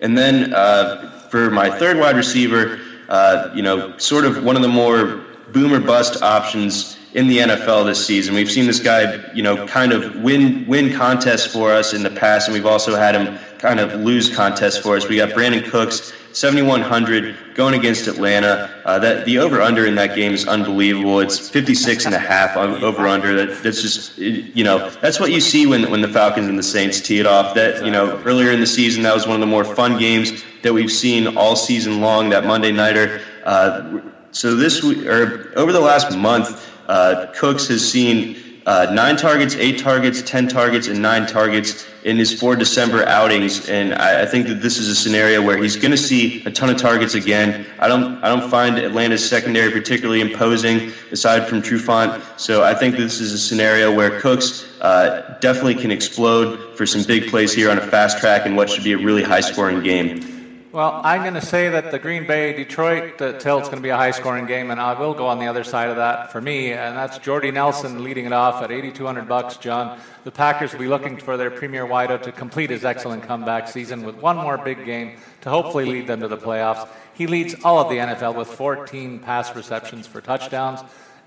And 0.00 0.18
then 0.18 0.52
uh, 0.52 1.10
for 1.30 1.50
my 1.50 1.70
third 1.70 1.98
wide 1.98 2.16
receiver. 2.16 2.80
Uh, 3.12 3.50
you 3.54 3.60
know, 3.60 3.94
sort 3.98 4.24
of 4.24 4.42
one 4.42 4.56
of 4.56 4.62
the 4.62 4.68
more 4.68 5.22
boomer 5.52 5.78
bust 5.78 6.22
options 6.22 6.96
in 7.12 7.26
the 7.26 7.40
NFL 7.40 7.84
this 7.84 8.06
season. 8.06 8.34
We've 8.34 8.50
seen 8.50 8.66
this 8.66 8.80
guy, 8.80 9.22
you 9.34 9.42
know, 9.42 9.66
kind 9.66 9.92
of 9.92 10.22
win 10.22 10.66
win 10.66 10.94
contests 10.94 11.52
for 11.52 11.72
us 11.72 11.92
in 11.92 12.02
the 12.02 12.10
past, 12.10 12.48
and 12.48 12.54
we've 12.54 12.64
also 12.64 12.96
had 12.96 13.14
him 13.14 13.38
kind 13.58 13.80
of 13.80 14.00
lose 14.00 14.34
contests 14.34 14.78
for 14.78 14.96
us. 14.96 15.06
We 15.06 15.18
got 15.18 15.28
Brandin 15.28 15.68
Cooks, 15.68 16.14
7100 16.32 17.54
going 17.54 17.74
against 17.74 18.06
Atlanta. 18.06 18.80
Uh, 18.86 18.98
that 19.00 19.26
the 19.26 19.36
over 19.36 19.60
under 19.60 19.84
in 19.84 19.94
that 19.96 20.16
game 20.16 20.32
is 20.32 20.48
unbelievable. 20.48 21.20
It's 21.20 21.50
56 21.50 22.06
and 22.06 22.14
a 22.14 22.18
half 22.18 22.56
over 22.56 23.06
under. 23.06 23.44
That, 23.44 23.62
that's 23.62 23.82
just 23.82 24.16
you 24.16 24.64
know 24.64 24.88
that's 25.02 25.20
what 25.20 25.32
you 25.32 25.42
see 25.42 25.66
when 25.66 25.90
when 25.90 26.00
the 26.00 26.08
Falcons 26.08 26.48
and 26.48 26.58
the 26.58 26.62
Saints 26.62 26.98
tee 27.02 27.18
it 27.18 27.26
off. 27.26 27.54
That 27.56 27.84
you 27.84 27.90
know 27.90 28.22
earlier 28.24 28.52
in 28.52 28.60
the 28.60 28.66
season 28.66 29.02
that 29.02 29.12
was 29.12 29.26
one 29.26 29.34
of 29.34 29.40
the 29.40 29.46
more 29.46 29.66
fun 29.66 29.98
games 29.98 30.42
that 30.62 30.72
we've 30.72 30.92
seen 30.92 31.36
all 31.36 31.56
season 31.56 32.00
long. 32.00 32.30
That 32.30 32.44
Monday 32.44 32.72
nighter. 32.72 33.20
Uh, 33.44 34.00
so 34.30 34.54
this 34.54 34.82
week, 34.82 35.04
or 35.06 35.52
over 35.56 35.72
the 35.72 35.80
last 35.80 36.16
month, 36.16 36.70
uh, 36.88 37.26
Cooks 37.34 37.68
has 37.68 37.88
seen 37.88 38.36
uh, 38.64 38.86
nine 38.92 39.16
targets, 39.16 39.56
eight 39.56 39.78
targets, 39.80 40.22
ten 40.22 40.46
targets, 40.48 40.86
and 40.86 41.02
nine 41.02 41.26
targets 41.26 41.86
in 42.04 42.16
his 42.16 42.32
four 42.32 42.54
December 42.56 43.04
outings. 43.06 43.68
And 43.68 43.94
I, 43.94 44.22
I 44.22 44.26
think 44.26 44.46
that 44.46 44.62
this 44.62 44.78
is 44.78 44.88
a 44.88 44.94
scenario 44.94 45.42
where 45.42 45.56
he's 45.56 45.76
going 45.76 45.90
to 45.90 45.96
see 45.96 46.44
a 46.44 46.50
ton 46.50 46.70
of 46.70 46.76
targets 46.76 47.14
again. 47.14 47.66
I 47.78 47.88
don't, 47.88 48.22
I 48.22 48.28
don't 48.28 48.48
find 48.48 48.78
Atlanta's 48.78 49.28
secondary 49.28 49.70
particularly 49.70 50.20
imposing, 50.20 50.92
aside 51.10 51.48
from 51.48 51.60
Trufant. 51.60 52.22
So 52.38 52.62
I 52.62 52.74
think 52.74 52.96
this 52.96 53.20
is 53.20 53.32
a 53.32 53.38
scenario 53.38 53.92
where 53.94 54.20
Cooks 54.20 54.80
uh, 54.80 55.36
definitely 55.40 55.74
can 55.74 55.90
explode 55.90 56.76
for 56.76 56.86
some 56.86 57.02
big 57.02 57.28
plays 57.30 57.52
here 57.52 57.70
on 57.70 57.78
a 57.78 57.86
fast 57.86 58.18
track 58.18 58.46
in 58.46 58.56
what 58.56 58.70
should 58.70 58.84
be 58.84 58.92
a 58.92 58.98
really 58.98 59.22
high-scoring 59.22 59.82
game. 59.82 60.31
Well, 60.72 61.02
I'm 61.04 61.20
going 61.20 61.34
to 61.34 61.42
say 61.42 61.68
that 61.68 61.90
the 61.90 61.98
Green 61.98 62.26
Bay 62.26 62.54
Detroit 62.54 63.20
uh, 63.20 63.38
tilt 63.38 63.64
is 63.64 63.68
going 63.68 63.76
to 63.76 63.82
be 63.82 63.90
a 63.90 63.96
high 63.96 64.10
scoring 64.10 64.46
game, 64.46 64.70
and 64.70 64.80
I 64.80 64.98
will 64.98 65.12
go 65.12 65.26
on 65.26 65.38
the 65.38 65.46
other 65.46 65.64
side 65.64 65.90
of 65.90 65.96
that 65.96 66.32
for 66.32 66.40
me, 66.40 66.72
and 66.72 66.96
that's 66.96 67.18
Jordy 67.18 67.50
Nelson 67.50 68.02
leading 68.02 68.24
it 68.24 68.32
off 68.32 68.62
at 68.62 68.70
8,200 68.70 69.28
bucks. 69.28 69.58
John, 69.58 70.00
the 70.24 70.30
Packers 70.30 70.72
will 70.72 70.78
be 70.78 70.86
looking 70.86 71.18
for 71.18 71.36
their 71.36 71.50
premier 71.50 71.84
wideout 71.84 72.22
to 72.22 72.32
complete 72.32 72.70
his 72.70 72.86
excellent 72.86 73.24
comeback 73.24 73.68
season 73.68 74.02
with 74.02 74.16
one 74.16 74.38
more 74.38 74.56
big 74.56 74.86
game 74.86 75.18
to 75.42 75.50
hopefully 75.50 75.84
lead 75.84 76.06
them 76.06 76.20
to 76.20 76.28
the 76.28 76.38
playoffs. 76.38 76.88
He 77.12 77.26
leads 77.26 77.54
all 77.64 77.78
of 77.78 77.90
the 77.90 77.96
NFL 77.96 78.34
with 78.34 78.48
14 78.48 79.18
pass 79.18 79.54
receptions 79.54 80.06
for 80.06 80.22
touchdowns. 80.22 80.80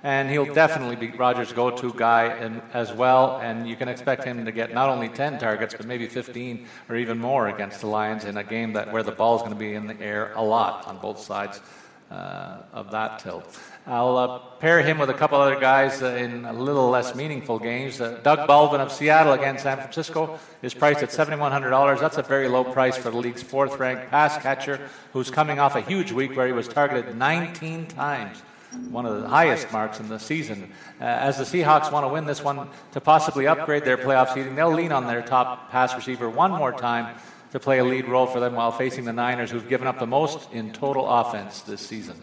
And 0.06 0.30
he'll 0.30 0.54
definitely 0.54 0.98
be 0.98 1.08
Rodgers' 1.18 1.52
go-to 1.52 1.92
guy 1.92 2.26
and, 2.26 2.62
as 2.74 2.94
well. 2.94 3.40
And 3.42 3.68
you 3.68 3.76
can 3.76 3.90
expect 3.90 4.24
him 4.24 4.46
to 4.46 4.52
get 4.52 4.72
not 4.72 4.88
only 4.88 5.10
10 5.10 5.40
targets, 5.40 5.74
but 5.74 5.88
maybe 5.88 6.06
15 6.06 6.68
or 6.90 6.96
even 6.96 7.18
more 7.18 7.48
against 7.48 7.82
the 7.82 7.88
Lions 7.88 8.24
in 8.24 8.38
a 8.38 8.44
game 8.44 8.74
that 8.74 8.94
where 8.94 9.02
the 9.02 9.12
ball 9.12 9.36
is 9.38 9.42
going 9.42 9.54
to 9.54 9.58
be 9.58 9.74
in 9.74 9.88
the 9.88 10.00
air 10.00 10.32
a 10.36 10.44
lot 10.44 10.86
on 10.86 11.00
both 11.00 11.20
sides 11.20 11.60
uh, 12.12 12.58
of 12.72 12.92
that 12.92 13.18
tilt. 13.18 13.60
I'll 13.88 14.16
uh, 14.16 14.38
pair 14.60 14.84
him 14.84 15.00
with 15.00 15.10
a 15.10 15.14
couple 15.16 15.42
other 15.42 15.60
guys 15.60 16.04
uh, 16.04 16.10
in 16.10 16.46
a 16.46 16.54
little 16.54 16.88
less 16.92 17.16
meaningful 17.16 17.58
games. 17.58 18.00
Uh, 18.00 18.20
Doug 18.22 18.48
Baldwin 18.48 18.82
of 18.82 18.92
Seattle 18.92 19.34
against 19.34 19.64
San 19.64 19.78
Francisco 19.78 20.38
is 20.62 20.76
priced 20.76 21.02
at 21.02 21.10
$7,100. 21.10 22.00
That's 22.00 22.18
a 22.18 22.22
very 22.22 22.48
low 22.48 22.64
price 22.64 22.96
for 22.96 23.10
the 23.10 23.18
league's 23.18 23.42
fourth 23.42 23.80
ranked 23.80 24.12
pass 24.12 24.38
catcher 24.38 24.88
who's 25.14 25.32
coming 25.32 25.58
off 25.58 25.76
a 25.76 25.82
huge 25.82 26.12
week 26.12 26.36
where 26.36 26.46
he 26.46 26.54
was 26.54 26.68
targeted 26.68 27.18
19 27.18 27.88
times 27.88 28.44
one 28.90 29.06
of 29.06 29.22
the 29.22 29.28
highest 29.28 29.72
marks 29.72 30.00
in 30.00 30.08
the 30.08 30.20
season. 30.20 30.72
Uh, 31.00 31.04
as 31.06 31.38
the 31.38 31.44
Seahawks 31.44 31.92
want 31.92 32.06
to 32.06 32.10
win 32.10 32.26
this 32.26 32.44
one 32.44 32.70
to 32.94 33.02
possibly 33.02 33.48
upgrade 33.48 33.84
their 33.84 33.98
playoff 33.98 34.34
seeding, 34.34 34.56
they'll 34.56 34.74
lean 34.74 34.92
on 34.92 35.08
their 35.08 35.22
top 35.22 35.72
pass 35.72 35.96
receiver 35.96 36.30
one 36.30 36.52
more 36.52 36.72
time 36.72 37.16
to 37.52 37.60
play 37.60 37.80
a 37.80 37.84
lead 37.84 38.08
role 38.08 38.26
for 38.26 38.40
them 38.40 38.54
while 38.56 38.72
facing 38.72 39.06
the 39.06 39.14
Niners, 39.14 39.50
who've 39.50 39.70
given 39.70 39.88
up 39.88 40.00
the 40.00 40.06
most 40.08 40.52
in 40.52 40.74
total 40.74 41.10
offense 41.10 41.62
this 41.62 41.80
season 41.80 42.22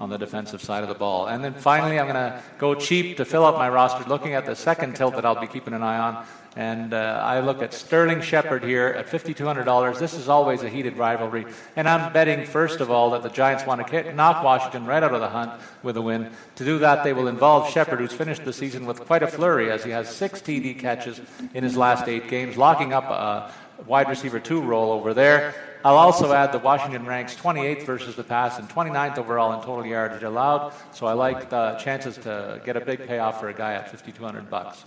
on 0.00 0.10
the 0.10 0.18
defensive 0.18 0.60
side 0.60 0.82
of 0.82 0.88
the 0.88 0.94
ball. 0.94 1.26
And 1.28 1.44
then 1.44 1.54
finally, 1.54 2.00
I'm 2.00 2.06
going 2.06 2.14
to 2.16 2.42
go 2.58 2.74
cheap 2.74 3.18
to 3.18 3.24
fill 3.24 3.44
up 3.44 3.54
my 3.54 3.68
roster, 3.68 4.08
looking 4.08 4.34
at 4.34 4.46
the 4.46 4.56
second 4.56 4.96
tilt 4.96 5.14
that 5.14 5.24
I'll 5.24 5.40
be 5.40 5.46
keeping 5.46 5.74
an 5.74 5.82
eye 5.82 5.98
on. 5.98 6.26
And 6.54 6.92
uh, 6.92 7.20
I 7.24 7.40
look 7.40 7.62
at 7.62 7.72
Sterling 7.72 8.20
Shepard 8.20 8.62
here 8.62 8.88
at 8.88 9.06
$5,200. 9.06 9.98
This 9.98 10.12
is 10.12 10.28
always 10.28 10.62
a 10.62 10.68
heated 10.68 10.98
rivalry. 10.98 11.46
And 11.76 11.88
I'm 11.88 12.12
betting, 12.12 12.44
first 12.44 12.80
of 12.80 12.90
all, 12.90 13.10
that 13.10 13.22
the 13.22 13.30
Giants 13.30 13.64
want 13.64 13.86
to 13.86 14.12
knock 14.12 14.44
Washington 14.44 14.84
right 14.84 15.02
out 15.02 15.14
of 15.14 15.20
the 15.20 15.30
hunt 15.30 15.52
with 15.82 15.96
a 15.96 16.02
win. 16.02 16.30
To 16.56 16.64
do 16.64 16.78
that, 16.80 17.04
they 17.04 17.14
will 17.14 17.28
involve 17.28 17.70
Shepard, 17.70 18.00
who's 18.00 18.12
finished 18.12 18.44
the 18.44 18.52
season 18.52 18.84
with 18.84 19.00
quite 19.00 19.22
a 19.22 19.26
flurry 19.26 19.70
as 19.70 19.82
he 19.82 19.90
has 19.92 20.14
six 20.14 20.40
TD 20.40 20.78
catches 20.78 21.22
in 21.54 21.64
his 21.64 21.76
last 21.76 22.06
eight 22.06 22.28
games, 22.28 22.58
locking 22.58 22.92
up 22.92 23.04
a 23.04 23.50
wide 23.86 24.08
receiver 24.10 24.38
two 24.38 24.60
role 24.60 24.92
over 24.92 25.14
there. 25.14 25.54
I'll 25.84 25.96
also 25.96 26.32
add 26.32 26.52
that 26.52 26.62
Washington 26.62 27.06
ranks 27.06 27.34
28th 27.34 27.84
versus 27.86 28.14
the 28.14 28.22
pass 28.22 28.58
and 28.58 28.68
29th 28.68 29.18
overall 29.18 29.52
in 29.54 29.64
total 29.64 29.84
yardage 29.84 30.22
allowed. 30.22 30.74
So 30.92 31.06
I 31.06 31.14
like 31.14 31.50
the 31.50 31.76
chances 31.82 32.18
to 32.18 32.60
get 32.64 32.76
a 32.76 32.80
big 32.80 33.06
payoff 33.06 33.40
for 33.40 33.48
a 33.48 33.54
guy 33.54 33.72
at 33.72 33.90
5,200 33.90 34.48
bucks. 34.48 34.84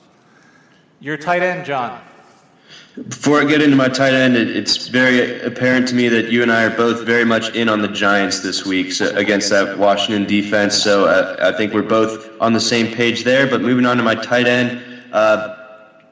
Your 0.99 1.17
tight 1.17 1.43
end, 1.43 1.65
John. 1.65 2.01
Before 3.10 3.41
I 3.41 3.45
get 3.45 3.62
into 3.62 3.75
my 3.75 3.89
tight 3.89 4.13
end, 4.13 4.38
it's 4.38 4.88
very 4.88 5.41
apparent 5.41 5.88
to 5.89 5.95
me 5.95 6.08
that 6.08 6.31
you 6.31 6.41
and 6.41 6.51
I 6.51 6.63
are 6.63 6.75
both 6.75 7.05
very 7.05 7.25
much 7.25 7.53
in 7.53 7.67
on 7.67 7.81
the 7.81 7.89
Giants 7.89 8.39
this 8.39 8.65
week 8.65 8.93
so, 8.93 9.13
against 9.17 9.49
that 9.49 9.77
Washington 9.77 10.25
defense. 10.25 10.81
So 10.81 11.05
I, 11.05 11.49
I, 11.49 11.58
think 11.58 11.73
we're 11.73 11.81
both 11.81 12.29
on 12.39 12.53
the 12.53 12.62
same 12.62 12.95
page 12.95 13.25
there. 13.25 13.47
But 13.47 13.62
moving 13.62 13.86
on 13.86 13.97
to 13.97 14.03
my 14.03 14.15
tight 14.15 14.47
end, 14.47 14.81
uh, 15.12 15.58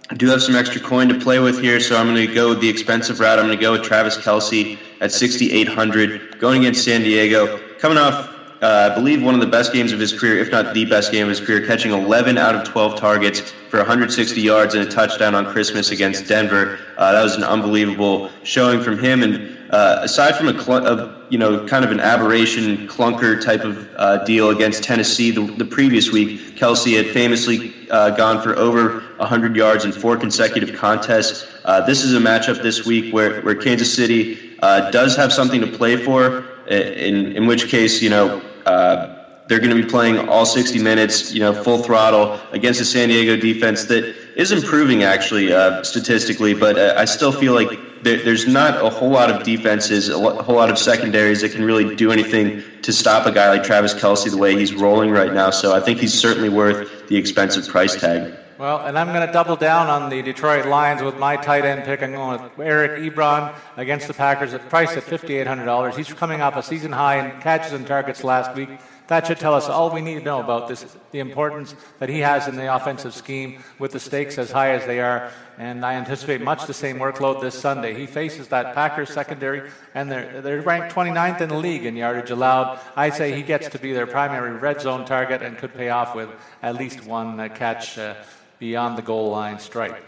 I 0.09 0.15
do 0.15 0.27
have 0.27 0.43
some 0.43 0.55
extra 0.55 0.81
coin 0.81 1.07
to 1.07 1.17
play 1.17 1.39
with 1.39 1.61
here, 1.61 1.79
so 1.79 1.95
I'm 1.95 2.13
going 2.13 2.27
to 2.27 2.33
go 2.33 2.49
with 2.49 2.59
the 2.59 2.67
expensive 2.67 3.21
route. 3.21 3.39
I'm 3.39 3.45
going 3.45 3.57
to 3.57 3.61
go 3.61 3.71
with 3.71 3.83
Travis 3.83 4.17
Kelce 4.17 4.77
at 4.99 5.13
6,800, 5.13 6.37
going 6.39 6.63
against 6.63 6.83
San 6.83 7.01
Diego, 7.01 7.57
coming 7.79 7.97
off 7.97 8.32
uh, 8.63 8.89
I 8.89 8.95
believe 8.95 9.21
one 9.21 9.35
of 9.35 9.41
the 9.41 9.47
best 9.47 9.73
games 9.73 9.91
of 9.91 9.99
his 9.99 10.17
career, 10.17 10.39
if 10.39 10.49
not 10.49 10.73
the 10.73 10.85
best 10.85 11.11
game 11.11 11.23
of 11.23 11.29
his 11.29 11.41
career, 11.41 11.67
catching 11.67 11.91
11 11.91 12.37
out 12.37 12.55
of 12.55 12.63
12 12.63 12.97
targets 12.97 13.41
for 13.69 13.77
160 13.77 14.39
yards 14.39 14.73
and 14.73 14.87
a 14.87 14.89
touchdown 14.89 15.35
on 15.35 15.45
Christmas 15.45 15.91
against 15.91 16.29
Denver. 16.29 16.79
Uh, 16.95 17.11
that 17.11 17.21
was 17.21 17.35
an 17.35 17.43
unbelievable 17.43 18.29
showing 18.43 18.81
from 18.81 18.97
him. 18.97 19.21
And 19.21 19.57
uh, 19.71 19.99
aside 20.03 20.37
from 20.37 20.47
a, 20.47 20.63
cl- 20.63 20.87
a, 20.87 21.25
you 21.29 21.37
know 21.37 21.67
kind 21.67 21.83
of 21.83 21.91
an 21.91 21.99
aberration 21.99 22.87
clunker 22.87 23.43
type 23.43 23.65
of 23.65 23.85
uh, 23.97 24.23
deal 24.23 24.51
against 24.51 24.81
Tennessee 24.81 25.31
the, 25.31 25.41
the, 25.41 25.65
previous 25.65 26.11
week, 26.11 26.55
Kelce 26.55 26.95
had 26.95 27.07
famously 27.13 27.73
uh, 27.89 28.11
gone 28.11 28.41
for 28.41 28.55
over 28.55 29.01
100 29.17 29.57
yards 29.57 29.83
in 29.83 29.91
four 29.91 30.15
consecutive 30.15 30.73
contests. 30.73 31.53
Uh, 31.65 31.81
this 31.85 32.01
is 32.01 32.13
a 32.13 32.19
matchup 32.19 32.63
this 32.63 32.85
week 32.85 33.13
where, 33.13 33.41
where 33.41 33.55
Kansas 33.55 33.93
City 33.93 34.55
does 34.61 35.17
have 35.17 35.33
something 35.33 35.59
to 35.59 35.67
play 35.67 35.97
for. 35.97 36.45
In 36.67 37.35
in 37.35 37.45
which 37.45 37.67
case, 37.67 38.01
you 38.01 38.09
know, 38.09 38.41
uh, 38.65 39.23
they're 39.47 39.59
going 39.59 39.75
to 39.75 39.81
be 39.81 39.89
playing 39.89 40.29
all 40.29 40.45
60 40.45 40.81
minutes, 40.81 41.33
you 41.33 41.39
know, 41.39 41.53
full 41.63 41.83
throttle 41.83 42.39
against 42.51 42.79
a 42.79 42.85
San 42.85 43.09
Diego 43.09 43.35
defense 43.35 43.85
that 43.85 44.15
is 44.37 44.51
improving 44.51 45.03
actually 45.03 45.51
uh, 45.53 45.83
statistically, 45.83 46.53
but 46.53 46.77
uh, 46.77 46.95
I 46.97 47.05
still 47.05 47.31
feel 47.31 47.53
like 47.53 48.03
there, 48.03 48.17
there's 48.23 48.47
not 48.47 48.83
a 48.83 48.89
whole 48.89 49.09
lot 49.09 49.29
of 49.29 49.43
defenses, 49.43 50.09
a, 50.09 50.17
whole 50.17 50.55
lot 50.55 50.69
of 50.69 50.77
secondaries 50.77 51.41
that 51.41 51.51
can 51.51 51.63
really 51.63 51.95
do 51.95 52.11
anything 52.11 52.63
to 52.81 52.93
stop 52.93 53.25
a 53.25 53.31
guy 53.31 53.49
like 53.49 53.63
Travis 53.63 53.93
Kelce 53.93 54.29
the 54.29 54.37
way 54.37 54.57
he's 54.57 54.73
rolling 54.73 55.11
right 55.11 55.33
now. 55.33 55.49
So 55.49 55.75
I 55.75 55.79
think 55.79 55.99
he's 55.99 56.13
certainly 56.13 56.49
worth 56.49 57.07
the 57.07 57.17
expensive 57.17 57.67
price 57.67 57.95
tag. 57.95 58.33
Well, 58.63 58.79
and 58.85 58.97
I'm 58.97 59.07
going 59.07 59.27
to 59.27 59.33
double 59.33 59.57
down 59.57 59.87
on 59.89 60.09
the 60.09 60.21
Detroit 60.21 60.65
Lions 60.65 61.01
with 61.01 61.19
my 61.19 61.35
tight 61.35 61.65
end 61.65 61.83
pick. 61.83 62.01
I'm 62.01 62.13
going 62.13 62.41
with 62.41 62.59
Eric 62.61 63.01
Ebron 63.01 63.53
against 63.75 64.07
the 64.07 64.13
Packers 64.13 64.53
at 64.53 64.69
price 64.69 64.95
at 64.95 65.03
$5,800. 65.03 65.97
He's 65.97 66.13
coming 66.13 66.39
off 66.41 66.55
a 66.55 66.63
season 66.63 66.93
high 66.93 67.27
in 67.27 67.41
catches 67.41 67.73
and 67.73 67.85
targets 67.85 68.23
last 68.23 68.55
week. 68.55 68.69
That 69.07 69.27
should 69.27 69.37
tell 69.37 69.53
us 69.53 69.67
all 69.67 69.93
we 69.93 69.99
need 69.99 70.19
to 70.19 70.23
know 70.23 70.39
about 70.39 70.69
this, 70.69 70.95
the 71.11 71.19
importance 71.19 71.75
that 71.99 72.07
he 72.07 72.19
has 72.19 72.47
in 72.47 72.55
the 72.55 72.73
offensive 72.73 73.13
scheme 73.13 73.61
with 73.79 73.91
the 73.91 73.99
stakes 73.99 74.37
as 74.37 74.49
high 74.49 74.69
as 74.69 74.85
they 74.85 75.01
are. 75.01 75.29
And 75.57 75.85
I 75.85 75.95
anticipate 75.95 76.39
much 76.39 76.65
the 76.65 76.73
same 76.73 76.99
workload 76.99 77.41
this 77.41 77.59
Sunday. 77.59 77.93
He 77.93 78.05
faces 78.05 78.47
that 78.47 78.73
Packers 78.73 79.09
secondary, 79.09 79.69
and 79.93 80.09
they're, 80.09 80.41
they're 80.41 80.61
ranked 80.61 80.95
29th 80.95 81.41
in 81.41 81.49
the 81.49 81.57
league 81.57 81.85
in 81.85 81.97
yardage 81.97 82.29
allowed. 82.29 82.79
I'd 82.95 83.13
say 83.13 83.35
he 83.35 83.43
gets 83.43 83.67
to 83.67 83.77
be 83.77 83.91
their 83.91 84.07
primary 84.07 84.53
red 84.53 84.79
zone 84.79 85.03
target 85.03 85.41
and 85.41 85.57
could 85.57 85.73
pay 85.73 85.89
off 85.89 86.15
with 86.15 86.29
at 86.61 86.75
least 86.75 87.05
one 87.05 87.37
uh, 87.37 87.49
catch. 87.49 87.97
Uh, 87.97 88.15
beyond 88.59 88.97
the 88.97 89.01
goal 89.01 89.29
line 89.29 89.59
strike. 89.59 90.03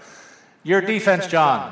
Your 0.63 0.81
defense, 0.81 1.27
John. 1.27 1.71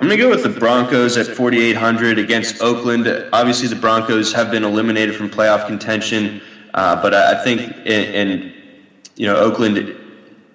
I'm 0.00 0.06
going 0.06 0.16
to 0.16 0.24
go 0.24 0.30
with 0.30 0.44
the 0.44 0.60
Broncos 0.60 1.16
at 1.16 1.26
4,800 1.26 2.20
against 2.20 2.62
Oakland. 2.62 3.08
Obviously, 3.32 3.66
the 3.66 3.76
Broncos 3.76 4.32
have 4.32 4.50
been 4.50 4.62
eliminated 4.62 5.16
from 5.16 5.28
playoff 5.28 5.66
contention, 5.66 6.40
uh, 6.74 7.02
but 7.02 7.14
I 7.14 7.42
think, 7.42 7.72
and 7.84 8.52
you 9.16 9.26
know, 9.26 9.36
Oakland 9.36 9.96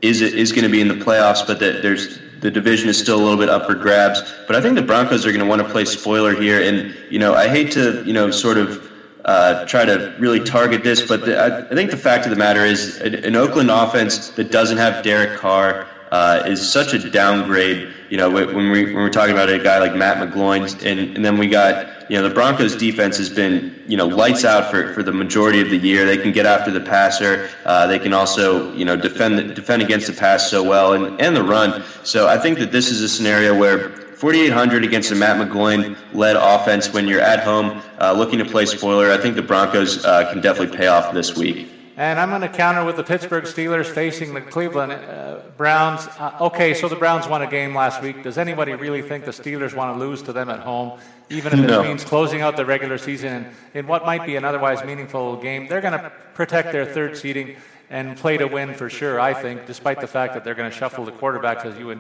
is 0.02 0.22
is 0.22 0.52
going 0.52 0.64
to 0.64 0.70
be 0.70 0.80
in 0.80 0.88
the 0.88 0.94
playoffs, 0.94 1.46
but 1.46 1.60
the, 1.60 1.80
there's 1.82 2.20
the 2.40 2.50
division 2.52 2.88
is 2.88 2.98
still 2.98 3.18
a 3.18 3.24
little 3.24 3.38
bit 3.38 3.50
up 3.50 3.66
for 3.66 3.76
grabs. 3.76 4.22
But 4.48 4.56
I 4.56 4.62
think 4.62 4.76
the 4.76 4.82
Broncos 4.82 5.26
are 5.26 5.32
going 5.32 5.44
to 5.44 5.48
want 5.48 5.62
to 5.62 5.68
play 5.68 5.84
spoiler 5.84 6.40
here, 6.40 6.62
and 6.62 6.96
you 7.10 7.20
know, 7.20 7.34
I 7.34 7.50
hate 7.50 7.72
to 7.74 8.02
you 8.06 8.14
know 8.14 8.32
sort 8.32 8.58
of 8.58 8.93
uh, 9.26 9.66
try 9.66 9.86
to 9.86 10.16
really 10.20 10.40
target 10.40 10.84
this. 10.84 11.02
But 11.02 11.26
the, 11.26 11.38
I, 11.38 11.60
I, 11.60 11.74
think 11.76 11.92
the 11.92 11.98
fact 11.98 12.26
of 12.26 12.30
the 12.30 12.36
matter 12.36 12.66
is, 12.66 13.00
an 13.00 13.36
Oakland 13.36 13.72
offense 13.72 14.30
that 14.30 14.52
doesn't 14.52 14.78
have 14.78 15.04
Derek 15.04 15.40
Carr 15.40 15.88
uh, 16.12 16.44
is 16.46 16.70
such 16.70 16.94
a 16.94 17.10
downgrade. 17.10 17.92
You 18.10 18.18
know, 18.18 18.30
when 18.30 18.70
we 18.70 18.86
when 18.86 18.96
we're 18.96 19.10
talking 19.10 19.34
about 19.34 19.50
a 19.50 19.58
guy 19.58 19.80
like 19.80 19.96
Matt 19.96 20.18
McGloin, 20.18 20.86
and, 20.86 21.16
and 21.16 21.26
then 21.26 21.38
we 21.38 21.48
got 21.48 22.10
you 22.12 22.18
know 22.18 22.28
the 22.28 22.34
Broncos 22.34 22.76
defense 22.76 23.18
has 23.18 23.30
been 23.30 23.82
you 23.88 23.98
know 23.98 24.06
lights 24.06 24.46
out 24.46 24.70
for, 24.70 24.94
for 24.94 25.02
the 25.02 25.12
majority 25.12 25.62
of 25.62 25.70
the 25.70 25.78
year. 25.78 26.06
They 26.06 26.18
can 26.18 26.32
get 26.32 26.46
after 26.46 26.70
the 26.70 26.82
passer. 26.82 27.50
Uh, 27.66 27.88
they 27.88 27.98
can 27.98 28.14
also 28.14 28.72
you 28.74 28.86
know 28.86 28.96
defend 28.96 29.56
defend 29.56 29.82
against 29.82 30.08
the 30.08 30.14
pass 30.14 30.50
so 30.52 30.62
well 30.64 30.94
and 30.94 31.20
and 31.20 31.36
the 31.36 31.44
run. 31.44 31.84
So 32.04 32.28
I 32.28 32.38
think 32.38 32.60
that 32.60 32.72
this 32.72 32.92
is 32.92 33.02
a 33.02 33.10
scenario 33.10 33.58
where 33.58 34.03
4,800 34.24 34.86
against 34.86 35.12
a 35.12 35.16
Matt 35.16 35.36
McGloin 35.36 35.98
led 36.14 36.38
offense 36.38 36.94
when 36.94 37.10
you're 37.10 37.20
at 37.20 37.42
home 37.42 37.82
uh, 38.00 38.14
looking 38.14 38.40
to 38.40 38.46
play 38.46 38.66
spoiler. 38.66 39.12
I 39.12 39.18
think 39.18 39.36
the 39.36 39.42
Broncos 39.42 40.06
uh, 40.06 40.32
can 40.32 40.40
definitely 40.40 40.78
pay 40.78 40.88
off 40.88 41.14
this 41.14 41.36
week. 41.36 41.68
And 41.98 42.18
I'm 42.18 42.30
going 42.30 42.40
to 42.40 42.48
counter 42.48 42.86
with 42.86 42.96
the 42.96 43.04
Pittsburgh 43.04 43.44
Steelers 43.44 43.86
facing 43.86 44.34
the 44.34 44.40
Cleveland 44.40 44.94
uh, 44.94 45.42
Browns. 45.58 46.08
Uh, 46.18 46.38
okay, 46.40 46.74
so 46.74 46.88
the 46.88 46.96
Browns 46.96 47.28
won 47.28 47.42
a 47.42 47.48
game 47.48 47.76
last 47.76 48.02
week. 48.02 48.24
Does 48.24 48.38
anybody 48.38 48.74
really 48.76 49.02
think 49.02 49.26
the 49.26 49.32
Steelers 49.32 49.76
want 49.76 49.94
to 49.94 50.00
lose 50.00 50.22
to 50.22 50.32
them 50.32 50.50
at 50.50 50.62
home, 50.62 51.02
even 51.30 51.60
if 51.60 51.68
no. 51.68 51.82
it 51.82 51.88
means 51.90 52.06
closing 52.06 52.40
out 52.40 52.56
the 52.56 52.66
regular 52.66 52.98
season 52.98 53.46
in 53.74 53.88
what 53.88 54.06
might 54.06 54.26
be 54.26 54.38
an 54.38 54.46
otherwise 54.46 54.86
meaningful 54.86 55.36
game? 55.36 55.68
They're 55.68 55.82
going 55.82 56.00
to 56.00 56.14
protect 56.34 56.72
their 56.72 56.86
third 56.86 57.18
seeding 57.18 57.58
and 57.90 58.16
play 58.16 58.38
to 58.38 58.46
win 58.46 58.74
for 58.74 58.90
sure, 58.90 59.20
I 59.20 59.34
think, 59.34 59.66
despite 59.66 60.00
the 60.00 60.08
fact 60.08 60.34
that 60.34 60.46
they're 60.46 60.56
going 60.56 60.72
to 60.72 60.76
shuffle 60.76 61.04
the 61.04 61.12
quarterbacks 61.12 61.66
as 61.66 61.78
you 61.78 61.92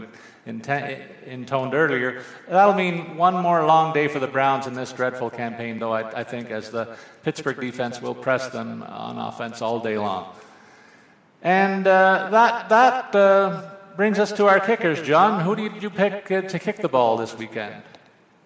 intoned 0.46 1.74
earlier. 1.74 2.24
That'll 2.50 2.74
mean 2.74 3.16
one 3.16 3.36
more 3.36 3.66
long 3.66 3.94
day 3.94 4.08
for 4.08 4.20
the 4.20 4.28
Browns 4.28 4.68
in 4.68 4.74
this 4.74 4.92
dreadful 4.92 5.30
campaign, 5.30 5.80
though, 5.80 5.94
I, 5.94 6.20
I 6.20 6.24
think, 6.24 6.52
as 6.52 6.70
the 6.70 6.98
Pittsburgh 7.24 7.60
defense 7.60 8.02
will 8.02 8.16
press 8.16 8.50
them 8.50 8.84
on 8.84 9.18
offense 9.18 9.62
all 9.62 9.80
day 9.80 9.98
long. 9.98 10.34
And 11.42 11.88
uh, 11.88 12.30
that, 12.32 12.70
that 12.70 13.16
uh, 13.16 13.70
brings 13.96 14.20
us 14.20 14.32
to 14.34 14.48
our 14.48 14.60
kickers. 14.60 15.02
John, 15.02 15.42
who 15.42 15.56
did 15.56 15.82
you 15.82 15.90
pick 15.90 16.32
uh, 16.32 16.42
to 16.42 16.60
kick 16.60 16.78
the 16.78 16.90
ball 16.90 17.18
this 17.18 17.38
weekend? 17.38 17.84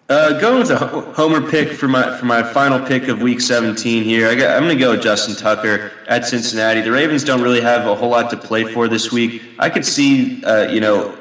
Uh, 0.08 0.40
going 0.40 0.60
with 0.60 0.70
a 0.70 0.76
homer 0.78 1.50
pick 1.50 1.68
for 1.68 1.86
my 1.86 2.16
for 2.16 2.24
my 2.24 2.42
final 2.42 2.80
pick 2.80 3.08
of 3.08 3.20
Week 3.20 3.42
17 3.42 4.04
here. 4.04 4.26
I 4.26 4.32
am 4.32 4.62
going 4.62 4.74
to 4.74 4.82
go 4.82 4.92
with 4.92 5.02
Justin 5.02 5.36
Tucker 5.36 5.92
at 6.06 6.24
Cincinnati. 6.24 6.80
The 6.80 6.90
Ravens 6.90 7.24
don't 7.24 7.42
really 7.42 7.60
have 7.60 7.86
a 7.86 7.94
whole 7.94 8.08
lot 8.08 8.30
to 8.30 8.36
play 8.38 8.64
for 8.72 8.88
this 8.88 9.12
week. 9.12 9.42
I 9.58 9.68
could 9.68 9.84
see, 9.84 10.42
uh, 10.44 10.68
you 10.68 10.80
know, 10.80 11.14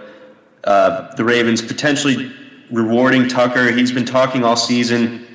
uh, 0.68 1.16
the 1.16 1.24
Ravens 1.24 1.62
potentially 1.62 2.32
rewarding 2.70 3.28
Tucker. 3.28 3.72
He's 3.72 3.92
been 3.92 4.06
talking 4.06 4.44
all 4.44 4.58
season 4.58 5.26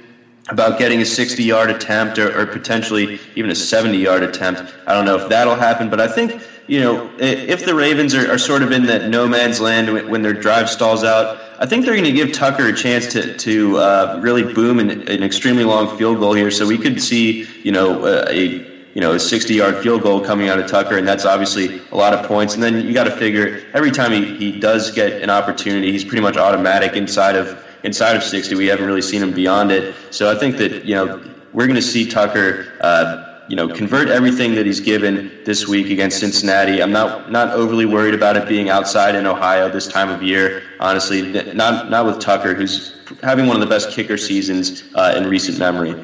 about 0.49 0.79
getting 0.79 1.01
a 1.01 1.05
60 1.05 1.43
yard 1.43 1.71
attempt 1.71 2.19
or, 2.19 2.39
or 2.39 2.47
potentially 2.47 3.19
even 3.35 3.51
a 3.51 3.55
70 3.55 3.97
yard 3.97 4.23
attempt. 4.23 4.75
I 4.87 4.93
don't 4.93 5.05
know 5.05 5.17
if 5.17 5.29
that'll 5.29 5.55
happen, 5.55 5.89
but 5.89 6.01
I 6.01 6.09
think, 6.09 6.43
you 6.67 6.81
know, 6.81 7.11
if 7.19 7.65
the 7.65 7.75
Ravens 7.75 8.15
are, 8.15 8.31
are 8.31 8.39
sort 8.39 8.63
of 8.63 8.73
in 8.73 8.85
that 8.87 9.09
no 9.09 9.27
man's 9.27 9.61
land 9.61 10.11
when 10.11 10.21
their 10.21 10.35
drive 10.35 10.69
stalls 10.69 11.03
out, 11.03 11.41
I 11.59 11.67
think 11.67 11.85
they're 11.85 11.95
going 11.95 12.05
to 12.05 12.13
give 12.13 12.33
Tucker 12.33 12.69
a 12.69 12.77
chance 12.77 13.11
to, 13.13 13.37
to 13.39 13.79
uh, 13.79 14.21
really 14.23 14.53
boom 14.53 14.81
an, 14.81 14.91
an 15.09 15.23
extremely 15.23 15.65
long 15.65 15.97
field 15.97 16.19
goal 16.19 16.35
here. 16.35 16.51
So 16.51 16.67
we 16.67 16.77
could 16.77 17.01
see, 17.01 17.47
you 17.63 17.73
know, 17.73 18.07
a 18.29 18.72
you 18.95 19.01
know, 19.01 19.13
a 19.13 19.19
60 19.19 19.55
yard 19.55 19.83
field 19.83 20.03
goal 20.03 20.21
coming 20.21 20.49
out 20.49 20.59
of 20.59 20.67
Tucker, 20.67 20.99
and 20.99 21.09
that's 21.09 21.25
obviously 21.25 21.81
a 21.93 21.97
lot 21.97 22.13
of 22.13 22.27
points. 22.27 22.55
And 22.55 22.63
then 22.63 22.87
you 22.87 22.93
got 22.93 23.05
to 23.05 23.17
figure 23.17 23.65
every 23.75 23.91
time 23.91 24.13
he, 24.13 24.37
he 24.37 24.59
does 24.59 24.91
get 24.91 25.23
an 25.23 25.31
opportunity, 25.31 25.91
he's 25.91 26.05
pretty 26.05 26.23
much 26.23 26.37
automatic 26.37 26.95
inside 26.95 27.37
of 27.37 27.65
inside 27.85 28.17
of 28.17 28.23
60. 28.23 28.55
We 28.55 28.67
haven't 28.67 28.87
really 28.87 29.03
seen 29.03 29.23
him 29.23 29.33
beyond 29.33 29.73
it. 29.73 29.95
So 30.11 30.31
I 30.31 30.39
think 30.39 30.57
that, 30.59 30.85
you 30.85 30.95
know, 30.95 31.23
we're 31.53 31.67
going 31.67 31.77
to 31.77 31.83
see 31.83 32.07
Tucker, 32.07 32.73
uh, 32.81 33.41
you 33.49 33.57
know, 33.57 33.69
convert 33.69 34.09
everything 34.09 34.55
that 34.55 34.67
he's 34.67 34.81
given 34.81 35.33
this 35.45 35.67
week 35.67 35.91
against 35.91 36.21
Cincinnati. 36.21 36.83
I'm 36.83 36.93
not 36.93 37.31
not 37.31 37.51
overly 37.51 37.87
worried 37.87 38.15
about 38.15 38.37
it 38.37 38.49
being 38.49 38.69
outside 38.69 39.15
in 39.15 39.27
Ohio 39.27 39.69
this 39.69 39.89
time 39.89 40.11
of 40.11 40.23
year. 40.23 40.63
Honestly, 40.81 41.23
not 41.55 41.91
not 41.91 42.07
with 42.07 42.21
Tucker, 42.21 42.55
who's 42.55 42.95
having 43.23 43.47
one 43.47 43.57
of 43.57 43.61
the 43.61 43.67
best 43.67 43.91
kicker 43.91 44.17
seasons 44.17 44.85
uh, 44.95 45.15
in 45.17 45.27
recent 45.27 45.59
memory. 45.59 45.95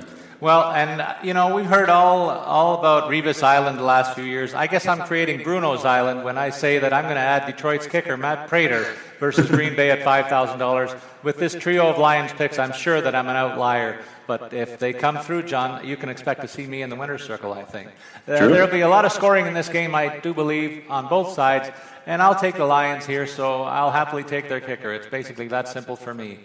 Well, 0.40 0.70
and 0.70 1.04
you 1.26 1.34
know 1.34 1.52
we've 1.52 1.66
heard 1.66 1.88
all 1.88 2.30
all 2.30 2.78
about 2.78 3.10
Revis 3.10 3.42
Island 3.42 3.76
the 3.76 3.82
last 3.82 4.14
few 4.14 4.22
years. 4.22 4.54
I 4.54 4.68
guess 4.68 4.86
I'm 4.86 5.00
creating 5.00 5.42
Bruno's 5.42 5.84
Island 5.84 6.22
when 6.22 6.38
I 6.38 6.50
say 6.50 6.78
that 6.78 6.92
I'm 6.92 7.04
going 7.04 7.16
to 7.16 7.20
add 7.20 7.46
Detroit's 7.46 7.88
kicker 7.88 8.16
Matt 8.16 8.46
Prater 8.46 8.86
versus 9.18 9.50
Green 9.50 9.74
Bay 9.74 9.90
at 9.90 10.04
five 10.04 10.28
thousand 10.28 10.60
dollars. 10.60 10.92
With 11.24 11.38
this 11.38 11.54
trio 11.54 11.88
of 11.88 11.98
Lions 11.98 12.32
picks, 12.32 12.56
I'm 12.56 12.72
sure 12.72 13.00
that 13.00 13.16
I'm 13.16 13.26
an 13.28 13.34
outlier. 13.34 13.98
But 14.28 14.52
if 14.52 14.78
they 14.78 14.92
come 14.92 15.18
through, 15.18 15.42
John, 15.42 15.84
you 15.84 15.96
can 15.96 16.08
expect 16.08 16.42
to 16.42 16.48
see 16.48 16.68
me 16.68 16.82
in 16.82 16.90
the 16.90 16.96
winner's 16.96 17.24
circle. 17.24 17.52
I 17.52 17.64
think 17.64 17.88
uh, 17.88 18.46
there'll 18.46 18.70
be 18.70 18.82
a 18.82 18.88
lot 18.88 19.04
of 19.04 19.10
scoring 19.10 19.46
in 19.46 19.54
this 19.54 19.68
game. 19.68 19.92
I 19.92 20.20
do 20.20 20.32
believe 20.32 20.84
on 20.88 21.08
both 21.08 21.32
sides, 21.32 21.68
and 22.06 22.22
I'll 22.22 22.38
take 22.38 22.54
the 22.54 22.66
Lions 22.66 23.06
here. 23.06 23.26
So 23.26 23.64
I'll 23.64 23.90
happily 23.90 24.22
take 24.22 24.48
their 24.48 24.60
kicker. 24.60 24.92
It's 24.92 25.08
basically 25.08 25.48
that 25.48 25.66
simple 25.66 25.96
for 25.96 26.14
me. 26.14 26.38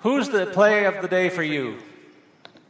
Who's 0.00 0.28
the 0.28 0.46
play 0.46 0.84
of 0.84 1.02
the 1.02 1.08
day 1.08 1.28
for 1.28 1.42
you? 1.42 1.78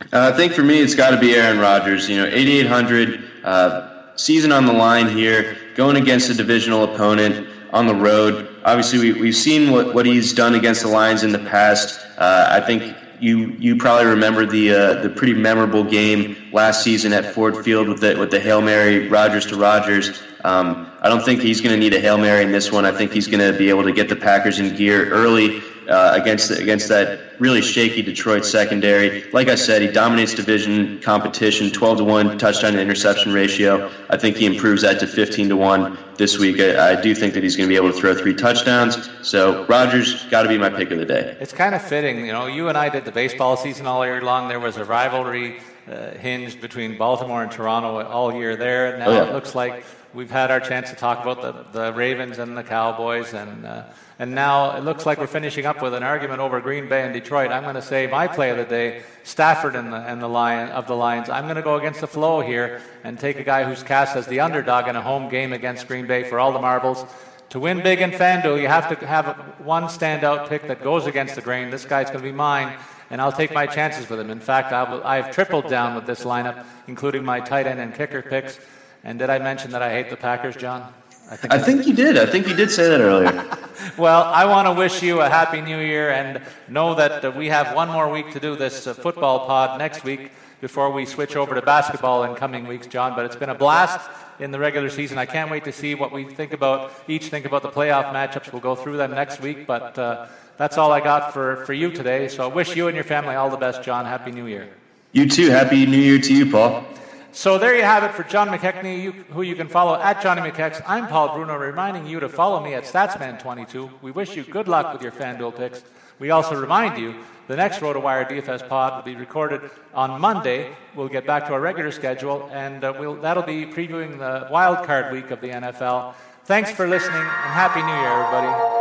Uh, 0.00 0.30
I 0.32 0.37
think 0.37 0.52
for 0.52 0.62
me, 0.62 0.80
it's 0.80 0.94
got 0.94 1.11
to 1.11 1.18
be 1.18 1.35
Aaron 1.35 1.59
Rodgers. 1.59 2.09
You 2.09 2.18
know, 2.18 2.26
8,800 2.26 3.24
uh, 3.44 4.16
season 4.16 4.52
on 4.52 4.66
the 4.66 4.72
line 4.72 5.09
here, 5.09 5.56
going 5.74 5.96
against 5.96 6.30
a 6.30 6.35
divisional 6.35 6.85
opponent 6.85 7.48
on 7.72 7.87
the 7.87 7.94
road. 7.94 8.48
Obviously, 8.64 9.12
we, 9.12 9.20
we've 9.20 9.37
seen 9.37 9.70
what, 9.70 9.94
what 9.94 10.06
he's 10.06 10.32
done 10.32 10.54
against 10.54 10.82
the 10.82 10.88
Lions 10.88 11.22
in 11.22 11.32
the 11.32 11.38
past. 11.38 12.06
Uh, 12.18 12.48
I 12.50 12.61
think 12.61 12.96
you 13.20 13.56
you 13.59 13.76
probably 13.76 14.06
remember 14.06 14.44
the 14.44 14.70
uh, 14.70 15.02
the 15.02 15.09
pretty 15.09 15.35
memorable 15.35 15.82
game 15.82 16.37
last 16.52 16.85
season 16.85 17.12
at 17.12 17.35
Ford 17.35 17.64
Field 17.64 17.88
with 17.88 18.00
the 18.00 18.16
with 18.18 18.30
the 18.30 18.40
hail 18.40 18.61
mary 18.61 19.09
Rodgers 19.09 19.46
to 19.46 19.56
Rodgers. 19.56 20.22
Um, 20.44 20.90
I 21.00 21.09
don't 21.09 21.24
think 21.24 21.40
he's 21.40 21.61
going 21.61 21.74
to 21.74 21.80
need 21.80 21.94
a 21.94 22.00
hail 22.00 22.18
mary 22.18 22.44
in 22.44 22.52
this 22.52 22.70
one. 22.70 22.85
I 22.85 22.92
think 22.92 23.12
he's 23.12 23.26
going 23.26 23.40
to 23.40 23.56
be 23.59 23.68
able 23.68 23.85
to 23.85 23.92
get 23.92 24.09
the 24.09 24.16
Packers 24.16 24.59
in 24.59 24.76
gear 24.76 25.09
early 25.11 25.62
uh, 25.88 26.12
against 26.14 26.51
against 26.51 26.88
that 26.88 27.40
really 27.40 27.62
shaky 27.62 28.03
Detroit 28.03 28.44
secondary. 28.44 29.31
Like 29.33 29.49
I 29.49 29.55
said, 29.55 29.83
he 29.83 29.88
dominates 29.88 30.35
division 30.35 31.01
competition, 31.01 31.70
12 31.70 31.99
to 31.99 32.05
one 32.05 32.38
touchdown 32.38 32.72
to 32.72 32.81
interception 32.81 33.33
ratio. 33.33 33.90
I 34.11 34.16
think 34.16 34.37
he 34.37 34.46
improves 34.46 34.83
that 34.83 35.01
to 35.01 35.07
15 35.07 35.49
to 35.51 35.57
one 35.57 35.99
this 36.16 36.38
week. 36.38 36.61
I, 36.61 36.92
I 36.92 37.01
do 37.01 37.14
think 37.14 37.35
that 37.35 37.42
he's 37.42 37.57
going 37.57 37.68
to 37.68 37.72
be 37.72 37.77
able 37.77 37.92
to 37.92 37.99
throw 37.99 38.14
three 38.14 38.35
touchdowns. 38.35 39.09
So 39.22 39.64
Rodgers 39.66 40.25
got 40.27 40.42
to 40.42 40.49
be 40.49 40.59
my 40.59 40.70
pick 40.70 40.90
of 40.90 40.99
the 40.99 41.05
day. 41.05 41.37
It's 41.40 41.53
kind 41.53 41.75
of 41.75 41.83
fitting, 41.83 42.25
you 42.25 42.33
know. 42.33 42.46
You 42.46 42.68
and 42.68 42.79
I 42.79 42.88
did 42.88 43.05
the 43.05 43.12
baseball 43.12 43.57
season 43.57 43.87
all 43.87 44.05
year 44.05 44.22
long. 44.22 44.49
There 44.49 44.61
was 44.61 44.77
a 44.77 44.85
rivalry 44.85 45.61
uh, 45.88 46.11
hinged 46.12 46.61
between 46.61 46.96
Baltimore 46.99 47.42
and 47.42 47.51
Toronto 47.51 48.05
all 48.07 48.33
year 48.33 48.57
there. 48.57 48.99
Now 48.99 49.07
oh, 49.07 49.12
yeah. 49.12 49.25
it 49.25 49.33
looks 49.33 49.55
like 49.55 49.85
we've 50.14 50.31
had 50.31 50.51
our 50.51 50.61
chance 50.61 50.90
to 50.90 50.96
talk 50.96 51.22
about 51.22 51.42
the, 51.42 51.79
the 51.79 51.92
Ravens 51.92 52.38
and 52.38 52.57
the 52.57 52.64
Cowboys 52.64 53.35
and. 53.35 53.66
Uh, 53.66 53.85
and 54.18 54.35
now 54.35 54.75
it 54.75 54.83
looks 54.83 55.05
like 55.05 55.18
we're 55.18 55.27
finishing 55.27 55.66
up 55.66 55.83
with 55.83 55.92
an 55.92 56.03
argument 56.03 56.40
over 56.40 56.59
Green 56.59 56.88
Bay 56.88 57.03
and 57.03 57.12
Detroit. 57.12 57.51
I'm 57.51 57.64
going 57.64 57.75
to 57.75 57.83
say 57.83 58.07
my 58.07 58.27
play 58.27 58.49
of 58.49 58.57
the 58.57 58.64
day, 58.64 59.03
Stafford 59.25 59.77
and 59.77 59.92
the, 59.92 59.99
and 59.99 60.22
the 60.22 60.29
Lion 60.29 60.70
of 60.70 60.87
the 60.87 60.96
Lions. 60.96 61.29
I'm 61.29 61.44
going 61.44 61.57
to 61.57 61.62
go 61.62 61.77
against 61.77 62.01
the 62.01 62.07
flow 62.07 62.40
here 62.40 62.81
and 63.05 63.20
take 63.20 63.38
a 63.38 63.44
guy 63.44 63.64
who's 63.64 63.83
cast 63.83 64.16
as 64.16 64.27
the 64.27 64.40
underdog 64.40 64.88
in 64.88 64.96
a 64.96 65.03
home 65.03 65.29
game 65.29 65.53
against 65.53 65.87
Green 65.87 66.07
Bay 66.07 66.25
for 66.25 66.38
all 66.38 66.51
the 66.51 66.61
marbles. 66.61 67.05
To 67.51 67.61
win 67.61 67.83
big 67.83 68.01
in 68.01 68.11
FanDuel, 68.11 68.61
you 68.61 68.68
have 68.68 68.88
to 68.99 69.07
have 69.07 69.37
one 69.59 69.85
standout 69.85 70.49
pick 70.49 70.66
that 70.66 70.83
goes 70.83 71.07
against 71.07 71.35
the 71.35 71.42
grain. 71.42 71.68
This 71.68 71.85
guy's 71.85 72.07
going 72.07 72.20
to 72.20 72.25
be 72.25 72.33
mine, 72.33 72.75
and 73.11 73.21
I'll 73.21 73.33
take 73.33 73.53
my 73.53 73.66
chances 73.66 74.09
with 74.09 74.21
him. 74.21 74.31
In 74.31 74.40
fact, 74.40 74.73
I've 74.73 75.31
tripled 75.33 75.69
down 75.69 75.95
with 75.95 76.07
this 76.07 76.25
lineup, 76.25 76.64
including 76.88 77.25
my 77.25 77.40
tight 77.40 77.66
end 77.66 77.81
and 77.81 77.95
kicker 77.95 78.23
picks. 78.23 78.59
And 79.05 79.19
did 79.19 79.31
I 79.31 79.38
mention 79.38 79.71
that 79.71 79.83
I 79.83 79.90
hate 79.90 80.11
the 80.11 80.16
Packers, 80.16 80.57
John? 80.57 80.92
I 81.29 81.37
think, 81.37 81.53
I 81.53 81.59
think 81.59 81.87
you 81.87 81.92
did. 81.92 82.19
I 82.19 82.27
think 82.27 82.47
you 82.47 82.55
did 82.55 82.71
say 82.71 82.88
that 82.88 83.01
earlier. 83.01 83.33
well, 83.99 84.23
I 84.23 84.45
want 84.45 84.69
to 84.69 84.73
wish 84.73 85.03
you 85.03 85.21
a 85.21 85.29
happy 85.29 85.61
new 85.61 85.81
year 85.81 86.11
and 86.11 86.40
know 86.69 86.95
that 86.95 87.25
uh, 87.25 87.33
we 87.33 87.49
have 87.49 87.75
one 87.75 87.90
more 87.90 88.09
week 88.09 88.31
to 88.33 88.40
do 88.40 88.55
this 88.55 88.87
uh, 88.87 88.95
football 88.95 89.45
pod 89.45 89.77
next 89.79 90.05
week 90.05 90.31
before 90.61 90.92
we 90.92 91.05
switch 91.05 91.35
over 91.35 91.57
to 91.57 91.62
basketball 91.62 92.23
in 92.25 92.37
coming 92.37 92.69
weeks, 92.69 92.87
John. 92.87 93.16
But 93.16 93.27
it's 93.27 93.35
been 93.35 93.49
a 93.49 93.57
blast 93.57 94.09
in 94.38 94.53
the 94.53 94.59
regular 94.61 94.88
season. 94.88 95.19
I 95.19 95.27
can't 95.27 95.51
wait 95.51 95.64
to 95.64 95.73
see 95.73 95.97
what 95.97 96.12
we 96.12 96.25
think 96.25 96.53
about, 96.53 96.92
each 97.09 97.27
think 97.27 97.45
about 97.45 97.62
the 97.62 97.71
playoff 97.71 98.12
matchups. 98.12 98.53
We'll 98.53 98.62
go 98.62 98.77
through 98.77 98.97
them 98.97 99.11
next 99.11 99.40
week. 99.40 99.66
But 99.66 99.99
uh, 99.99 100.27
that's 100.57 100.79
all 100.79 100.92
I 100.92 101.01
got 101.01 101.33
for, 101.33 101.64
for 101.64 101.73
you 101.73 101.90
today. 101.90 102.29
So 102.29 102.45
I 102.45 102.53
wish 102.53 102.75
you 102.75 102.88
and 102.88 102.95
your 102.95 103.05
family 103.05 103.35
all 103.35 103.51
the 103.51 103.57
best, 103.57 103.83
John. 103.83 104.05
Happy 104.05 104.31
New 104.31 104.47
Year. 104.47 104.69
You 105.12 105.29
too. 105.29 105.51
Happy 105.51 105.87
New 105.87 105.99
Year 105.99 106.19
to 106.19 106.35
you, 106.35 106.51
Paul. 106.51 106.85
So 107.33 107.59
there 107.59 107.77
you 107.77 107.83
have 107.83 108.03
it 108.03 108.14
for 108.14 108.23
John 108.23 108.49
McKechnie, 108.49 109.03
you, 109.03 109.12
who 109.12 109.42
you 109.42 109.55
can 109.55 109.69
follow 109.69 110.01
at 110.01 110.23
Johnny 110.23 110.40
McKex. 110.40 110.83
I'm 110.87 111.07
Paul 111.07 111.35
Bruno, 111.35 111.57
reminding 111.57 112.07
you 112.07 112.19
to 112.21 112.31
follow 112.31 112.64
me 112.64 112.73
at 112.73 112.85
Statsman22. 112.85 113.90
We 114.01 114.11
wish 114.11 114.35
you 114.35 114.42
good 114.42 114.69
luck 114.69 114.95
with 114.95 115.03
your 115.03 115.12
FanDuel 115.12 115.55
picks. 115.55 115.85
We 116.19 116.31
also 116.31 116.59
remind 116.59 116.97
you 116.97 117.14
the 117.47 117.57
next 117.57 117.81
RotoWire 117.81 118.27
DFS 118.27 118.66
pod 118.66 118.97
will 118.97 119.12
be 119.12 119.19
recorded 119.19 119.71
on 119.92 120.19
Monday. 120.19 120.75
We'll 120.95 121.09
get 121.09 121.27
back 121.27 121.47
to 121.49 121.53
our 121.53 121.61
regular 121.61 121.92
schedule, 121.92 122.49
and 122.55 122.83
uh, 122.83 122.95
we'll, 122.99 123.16
that'll 123.16 123.42
be 123.42 123.66
previewing 123.66 124.19
the 124.19 124.49
wild 124.51 124.87
card 124.87 125.12
week 125.12 125.31
of 125.31 125.42
the 125.42 125.49
NFL. 125.49 126.14
Thanks 126.45 126.71
for 126.71 126.87
listening, 126.87 127.21
and 127.21 127.53
Happy 127.53 127.83
New 127.83 127.88
Year, 127.88 128.09
everybody. 128.09 128.76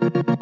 thank 0.00 0.28
you 0.28 0.39